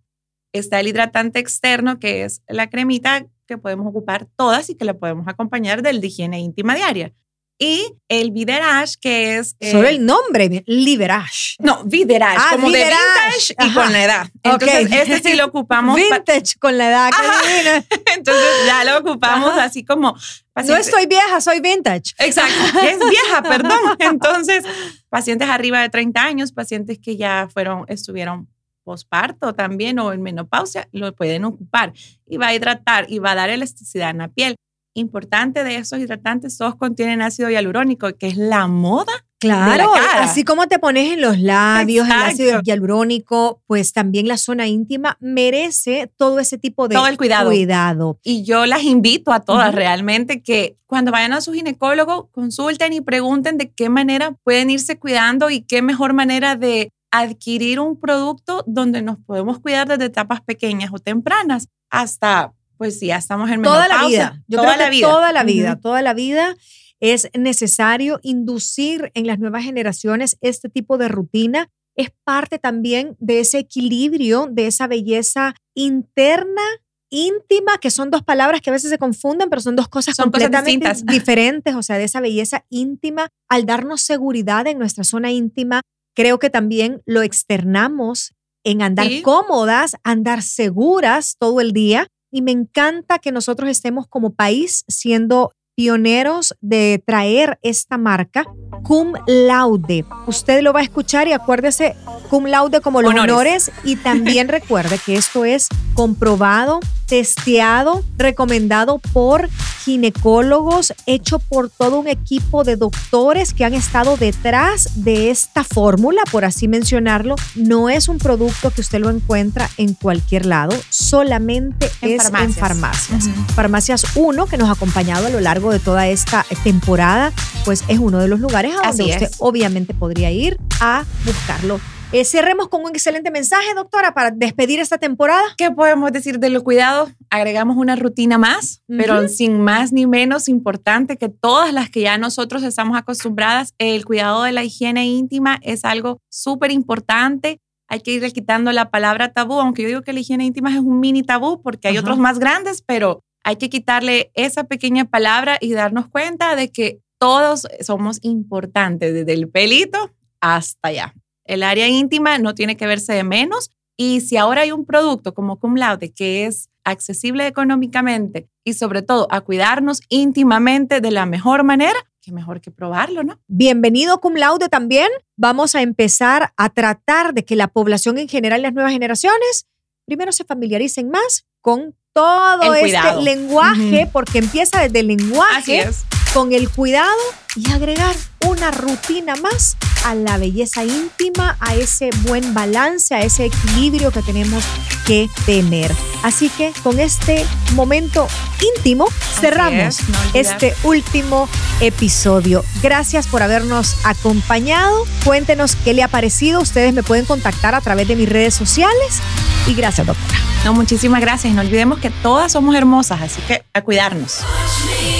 está 0.53 0.79
el 0.79 0.87
hidratante 0.87 1.39
externo, 1.39 1.99
que 1.99 2.23
es 2.23 2.41
la 2.47 2.69
cremita 2.69 3.25
que 3.45 3.57
podemos 3.57 3.87
ocupar 3.87 4.25
todas 4.37 4.69
y 4.69 4.75
que 4.75 4.85
la 4.85 4.93
podemos 4.93 5.27
acompañar 5.27 5.81
del 5.81 5.99
de 5.99 6.07
higiene 6.07 6.39
íntima 6.39 6.75
diaria. 6.75 7.13
Y 7.57 7.93
el 8.09 8.31
Viderage, 8.31 8.95
que 8.99 9.37
es... 9.37 9.55
eh, 9.61 9.71
Solo 9.71 9.87
el 9.87 10.05
nombre, 10.05 10.63
Liberage. 10.67 11.55
No, 11.59 11.83
Viderage, 11.85 12.37
Ah, 12.37 12.49
como 12.55 12.67
Viderage. 12.67 12.91
de 12.91 12.97
vintage 12.97 13.53
y 13.57 13.63
Ajá. 13.69 13.81
con 13.83 13.93
la 13.93 14.03
edad. 14.03 14.27
Entonces, 14.43 14.91
este 14.91 15.29
sí 15.29 15.35
lo 15.37 15.45
ocupamos. 15.47 15.97
pa- 16.09 16.15
Vintage 16.17 16.55
con 16.59 16.77
la 16.77 16.89
edad. 16.89 17.11
Entonces, 18.17 18.43
ya 18.67 18.83
lo 18.83 18.97
ocupamos 18.99 19.51
Ajá. 19.51 19.63
así 19.63 19.85
como... 19.85 20.11
No 20.11 20.17
pacientes- 20.53 20.87
estoy 20.87 21.05
vieja, 21.07 21.39
soy 21.41 21.59
vintage. 21.61 22.13
Exacto, 22.17 22.79
es 22.83 22.97
vieja, 23.09 23.41
perdón. 23.41 23.79
Entonces, 23.99 24.63
pacientes 25.09 25.49
arriba 25.49 25.81
de 25.81 25.89
30 25.89 26.21
años, 26.23 26.51
pacientes 26.51 26.99
que 26.99 27.15
ya 27.17 27.47
fueron, 27.53 27.85
estuvieron 27.87 28.49
posparto 28.83 29.53
también 29.55 29.97
o 29.99 30.13
en 30.13 30.21
menopausia, 30.21 30.87
lo 30.91 31.13
pueden 31.15 31.43
ocupar 31.45 31.91
y 32.27 32.37
va 32.37 32.47
a 32.47 32.53
hidratar 32.53 33.05
y 33.09 33.19
va 33.19 33.31
a 33.31 33.35
dar 33.35 33.49
elasticidad 33.49 34.11
en 34.11 34.19
la 34.19 34.27
piel. 34.27 34.55
Importante 34.97 35.65
de 35.65 35.75
esos 35.75 35.99
hidratantes, 35.99 36.57
todos 36.57 36.75
contienen 36.75 37.21
ácido 37.21 37.49
hialurónico, 37.49 38.15
que 38.17 38.27
es 38.27 38.37
la 38.37 38.67
moda. 38.67 39.11
Claro, 39.37 39.71
de 39.71 39.77
la 39.99 40.07
cara. 40.07 40.23
así 40.23 40.45
como 40.45 40.67
te 40.67 40.79
pones 40.79 41.11
en 41.11 41.19
los 41.21 41.37
labios, 41.37 42.07
el 42.07 42.13
ácido 42.13 42.61
hialurónico, 42.63 43.61
pues 43.67 43.91
también 43.91 44.29
la 44.29 44.37
zona 44.37 44.67
íntima 44.67 45.17
merece 45.19 46.09
todo 46.15 46.39
ese 46.39 46.57
tipo 46.57 46.87
de 46.87 46.95
Todo 46.95 47.07
el 47.07 47.17
cuidado. 47.17 47.49
cuidado. 47.49 48.19
Y 48.23 48.43
yo 48.43 48.65
las 48.65 48.83
invito 48.83 49.33
a 49.33 49.41
todas 49.41 49.75
realmente 49.75 50.41
que 50.41 50.77
cuando 50.87 51.11
vayan 51.11 51.33
a 51.33 51.41
su 51.41 51.51
ginecólogo, 51.51 52.29
consulten 52.31 52.93
y 52.93 53.01
pregunten 53.01 53.57
de 53.57 53.71
qué 53.71 53.89
manera 53.89 54.31
pueden 54.43 54.69
irse 54.69 54.97
cuidando 54.97 55.49
y 55.49 55.61
qué 55.61 55.81
mejor 55.81 56.13
manera 56.13 56.55
de 56.55 56.93
adquirir 57.11 57.79
un 57.81 57.99
producto 57.99 58.63
donde 58.65 59.01
nos 59.01 59.17
podemos 59.17 59.59
cuidar 59.59 59.87
desde 59.87 60.05
etapas 60.05 60.41
pequeñas 60.41 60.91
o 60.93 60.99
tempranas 60.99 61.67
hasta, 61.89 62.53
pues 62.77 62.99
si 62.99 63.07
ya 63.07 63.17
estamos 63.17 63.49
en 63.49 63.61
Toda 63.61 63.87
la 63.87 64.07
vida. 64.07 64.43
Yo 64.47 64.57
toda 64.59 64.73
creo 64.75 64.79
la 64.79 64.85
que 64.91 64.95
vida. 64.97 65.07
toda 65.09 65.31
la 65.33 65.43
vida, 65.43 65.71
Ujú. 65.73 65.81
toda 65.81 66.01
la 66.01 66.13
vida 66.13 66.55
es 66.99 67.29
necesario 67.33 68.19
inducir 68.23 69.11
en 69.15 69.27
las 69.27 69.39
nuevas 69.39 69.63
generaciones 69.63 70.37
este 70.41 70.69
tipo 70.69 70.97
de 70.97 71.07
rutina. 71.07 71.69
Es 71.95 72.09
parte 72.23 72.59
también 72.59 73.15
de 73.19 73.39
ese 73.41 73.59
equilibrio, 73.59 74.47
de 74.51 74.67
esa 74.67 74.87
belleza 74.87 75.55
interna, 75.73 76.61
íntima, 77.09 77.77
que 77.77 77.91
son 77.91 78.11
dos 78.11 78.23
palabras 78.23 78.61
que 78.61 78.69
a 78.69 78.73
veces 78.73 78.89
se 78.89 78.97
confunden, 78.97 79.49
pero 79.49 79.61
son 79.61 79.75
dos 79.75 79.87
cosas 79.87 80.15
Son 80.15 80.31
cosas 80.31 80.47
completamente 80.49 80.89
distintas. 80.89 81.05
diferentes, 81.13 81.75
o 81.75 81.83
sea, 81.83 81.97
de 81.97 82.03
esa 82.05 82.19
belleza 82.19 82.65
íntima, 82.69 83.29
al 83.49 83.65
darnos 83.65 84.01
seguridad 84.01 84.67
en 84.67 84.79
nuestra 84.79 85.03
zona 85.03 85.31
íntima, 85.31 85.81
creo 86.15 86.39
que 86.39 86.49
también 86.49 87.01
lo 87.05 87.21
externamos 87.21 88.33
en 88.65 88.81
andar 88.81 89.07
Sí. 89.07 89.21
cómodas, 89.21 89.95
andar 90.03 90.41
seguras 90.41 91.35
todo 91.39 91.61
el 91.61 91.71
día. 91.71 92.07
Y 92.35 92.41
me 92.41 92.51
encanta 92.51 93.19
que 93.19 93.31
nosotros 93.31 93.69
estemos 93.69 94.07
como 94.09 94.33
país 94.33 94.83
siendo 94.89 95.53
pioneros 95.73 96.53
de 96.59 97.01
traer 97.07 97.59
esta 97.61 97.97
marca 97.97 98.43
cum 98.83 99.13
laude. 99.25 100.03
Usted 100.27 100.61
lo 100.61 100.73
va 100.73 100.81
a 100.81 100.83
escuchar 100.83 101.29
y 101.29 101.31
acuérdese 101.31 101.95
cum 102.29 102.47
laude 102.47 102.81
como 102.81 103.01
los 103.01 103.11
honores, 103.11 103.29
Honores. 103.29 103.71
y 103.85 103.95
también 103.95 104.47
recuerde 104.49 104.99
que 105.05 105.15
esto 105.15 105.45
es 105.45 105.69
comprobado, 105.93 106.81
testeado, 107.07 108.03
recomendado 108.17 108.99
por 109.13 109.49
ginecólogos, 109.83 110.93
hecho 111.05 111.37
por 111.39 111.69
todo 111.69 111.99
un 111.99 112.07
equipo 112.07 112.63
de 112.63 112.75
doctores 112.75 113.53
que 113.53 113.65
han 113.65 113.73
estado 113.75 114.17
detrás 114.17 115.03
de 115.03 115.29
esta 115.29 115.63
fórmula, 115.63 116.23
por 116.31 116.43
así 116.43 116.67
mencionarlo. 116.67 117.35
No 117.53 117.89
es 117.89 118.07
un 118.07 118.17
producto 118.17 118.71
que 118.71 118.81
usted 118.81 118.99
lo 118.99 119.09
encuentra 119.11 119.69
en 119.77 119.93
cualquier 119.93 120.47
lado, 120.47 120.75
solamente 120.89 121.89
En 122.01 122.11
es 122.11 122.25
en 122.25 122.31
farmacias. 122.31 122.59
farmacias. 122.59 123.25
Ujú. 123.27 123.53
Farmacias 123.53 124.05
1, 124.15 124.45
que 124.47 124.57
nos 124.57 124.69
ha 124.69 124.73
acompañado 124.73 125.27
a 125.27 125.29
lo 125.29 125.39
largo 125.39 125.71
de 125.71 125.79
toda 125.79 126.07
esta 126.07 126.45
temporada, 126.63 127.31
pues 127.63 127.83
es 127.87 127.99
uno 127.99 128.19
de 128.19 128.27
los 128.27 128.39
lugares 128.39 128.73
a 128.83 128.87
donde 128.87 129.05
usted 129.05 129.31
obviamente 129.37 129.93
podría 129.93 130.31
ir 130.31 130.57
a 130.79 131.03
buscarlo. 131.25 131.79
Eh, 132.17 132.23
cerremos 132.23 132.69
con 132.69 132.81
un 132.81 132.91
excelente 132.91 133.29
mensaje, 133.29 133.73
doctora, 133.75 134.13
para 134.13 134.31
despedir 134.31 134.79
esta 134.79 134.97
temporada. 134.97 135.43
¿Qué 135.57 135.69
podemos 135.69 136.13
decir 136.13 136.39
de 136.39 136.49
los 136.49 136.63
cuidados? 136.63 137.11
Agregamos 137.29 137.75
una 137.75 137.97
rutina 137.97 138.37
más, 138.37 138.81
pero 138.87 139.27
sin 139.27 139.59
más 139.59 139.91
ni 139.91 140.07
menos 140.07 140.47
importante 140.47 141.17
que 141.17 141.27
todas 141.27 141.73
las 141.73 141.89
que 141.89 141.99
ya 141.99 142.17
nosotros 142.17 142.63
estamos 142.63 142.97
acostumbradas. 142.97 143.73
El 143.79 144.05
cuidado 144.05 144.43
de 144.43 144.53
la 144.53 144.63
higiene 144.63 145.05
íntima 145.07 145.59
es 145.61 145.83
algo 145.83 146.21
súper 146.29 146.71
importante. 146.71 147.59
Hay 147.89 147.99
que 147.99 148.11
ir 148.11 148.31
quitando 148.31 148.71
la 148.71 148.89
palabra 148.91 149.33
tabú, 149.33 149.59
aunque 149.59 149.81
yo 149.81 149.89
digo 149.89 150.01
que 150.01 150.13
la 150.13 150.21
higiene 150.21 150.45
íntima 150.45 150.71
es 150.71 150.79
un 150.79 151.01
mini 151.01 151.21
tabú 151.21 151.61
porque 151.61 151.89
hay 151.89 151.97
Ajá. 151.97 152.05
otros 152.05 152.17
más 152.17 152.39
grandes, 152.39 152.81
pero 152.81 153.25
hay 153.43 153.57
que 153.57 153.69
quitarle 153.69 154.31
esa 154.35 154.63
pequeña 154.63 155.03
palabra 155.03 155.57
y 155.59 155.73
darnos 155.73 156.07
cuenta 156.07 156.55
de 156.55 156.71
que 156.71 157.01
todos 157.19 157.67
somos 157.81 158.19
importantes, 158.21 159.13
desde 159.13 159.33
el 159.33 159.49
pelito 159.49 160.11
hasta 160.39 160.87
allá. 160.87 161.13
El 161.45 161.63
área 161.63 161.87
íntima 161.87 162.37
no 162.37 162.55
tiene 162.55 162.75
que 162.75 162.87
verse 162.87 163.13
de 163.13 163.23
menos 163.23 163.71
y 163.97 164.21
si 164.21 164.37
ahora 164.37 164.61
hay 164.61 164.71
un 164.71 164.85
producto 164.85 165.33
como 165.33 165.59
Cum 165.59 165.75
Laude 165.75 166.11
que 166.11 166.45
es 166.45 166.69
accesible 166.83 167.47
económicamente 167.47 168.47
y 168.63 168.73
sobre 168.73 169.01
todo 169.01 169.27
a 169.31 169.41
cuidarnos 169.41 170.01
íntimamente 170.09 171.01
de 171.01 171.11
la 171.11 171.25
mejor 171.25 171.63
manera, 171.63 171.97
qué 172.21 172.31
mejor 172.31 172.61
que 172.61 172.71
probarlo, 172.71 173.23
¿no? 173.23 173.39
Bienvenido 173.47 174.19
cum 174.19 174.35
laude 174.35 174.69
también. 174.69 175.07
Vamos 175.37 175.75
a 175.75 175.81
empezar 175.81 176.53
a 176.57 176.69
tratar 176.69 177.33
de 177.33 177.45
que 177.45 177.55
la 177.55 177.67
población 177.67 178.17
en 178.17 178.27
general, 178.27 178.61
las 178.61 178.73
nuevas 178.73 178.93
generaciones, 178.93 179.67
primero 180.05 180.31
se 180.31 180.43
familiaricen 180.43 181.09
más 181.09 181.45
con 181.61 181.95
todo 182.13 182.61
El 182.63 182.69
este 182.75 182.81
cuidado. 182.81 183.21
lenguaje, 183.21 184.09
porque 184.11 184.39
empieza 184.39 184.81
desde 184.81 185.01
el 185.01 185.07
lenguaje 185.07 185.81
Así 185.81 185.89
es. 185.89 186.05
Con 186.35 186.51
el 186.51 186.69
cuidado 186.69 187.15
y 187.55 187.71
agregar 187.71 188.13
una 188.45 188.69
rutina 188.69 189.37
más 189.37 189.77
a 190.03 190.15
la 190.15 190.37
belleza 190.37 190.83
íntima, 190.83 191.55
a 191.61 191.75
ese 191.75 192.09
buen 192.23 192.53
balance, 192.53 193.15
a 193.15 193.21
ese 193.21 193.45
equilibrio 193.45 194.11
que 194.11 194.21
tenemos 194.21 194.61
que 195.07 195.29
tener. 195.45 195.93
Así 196.23 196.49
que 196.49 196.73
con 196.83 196.99
este 196.99 197.45
momento 197.73 198.27
íntimo 198.75 199.07
cerramos 199.39 200.01
es, 200.01 200.09
no 200.09 200.19
olvidar. 200.19 200.35
este 200.35 200.75
último 200.83 201.47
episodio. 201.79 202.65
Gracias 202.83 203.27
por 203.27 203.41
habernos 203.41 203.95
acompañado. 204.03 205.05
Cuéntenos 205.23 205.77
qué 205.85 205.93
le 205.93 206.03
ha 206.03 206.09
parecido. 206.09 206.59
Ustedes 206.59 206.93
me 206.93 207.01
pueden 207.01 207.23
contactar 207.23 207.75
a 207.75 207.79
través 207.79 208.09
de 208.09 208.17
mis 208.17 208.27
redes 208.27 208.53
sociales. 208.53 209.21
Y 209.67 209.73
gracias, 209.73 210.05
doctora. 210.05 210.39
No, 210.65 210.73
muchísimas 210.73 211.21
gracias. 211.21 211.53
No 211.53 211.61
olvidemos 211.61 211.99
que 211.99 212.09
todas 212.09 212.51
somos 212.51 212.75
hermosas, 212.75 213.21
así 213.21 213.41
que 213.47 213.63
a 213.73 213.81
cuidarnos. 213.81 214.41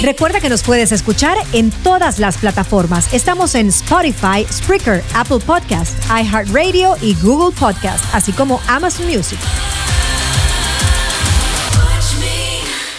Recuerda 0.06 0.40
que 0.40 0.48
nos 0.48 0.62
puedes 0.62 0.92
escuchar 0.92 1.36
en 1.52 1.72
todas 1.82 2.20
las 2.20 2.38
plataformas. 2.38 3.12
Estamos 3.12 3.56
en 3.56 3.66
Spotify, 3.70 4.46
Spreaker, 4.48 5.02
Apple 5.16 5.40
Podcast, 5.44 5.98
iHeartRadio 6.08 6.94
y 7.02 7.16
Google 7.16 7.52
Podcast, 7.58 8.04
así 8.14 8.30
como 8.30 8.60
Amazon 8.68 9.08
Music. 9.08 9.40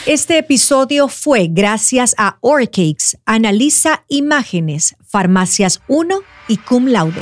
Este 0.06 0.38
episodio 0.38 1.08
fue 1.08 1.48
gracias 1.50 2.13
a 2.17 2.39
Orcakes, 2.41 3.17
Analiza 3.26 4.04
Imágenes, 4.10 4.98
Farmacias 5.08 5.80
1 5.88 6.20
y 6.50 6.58
Cum 6.58 6.88
Laude. 6.88 7.22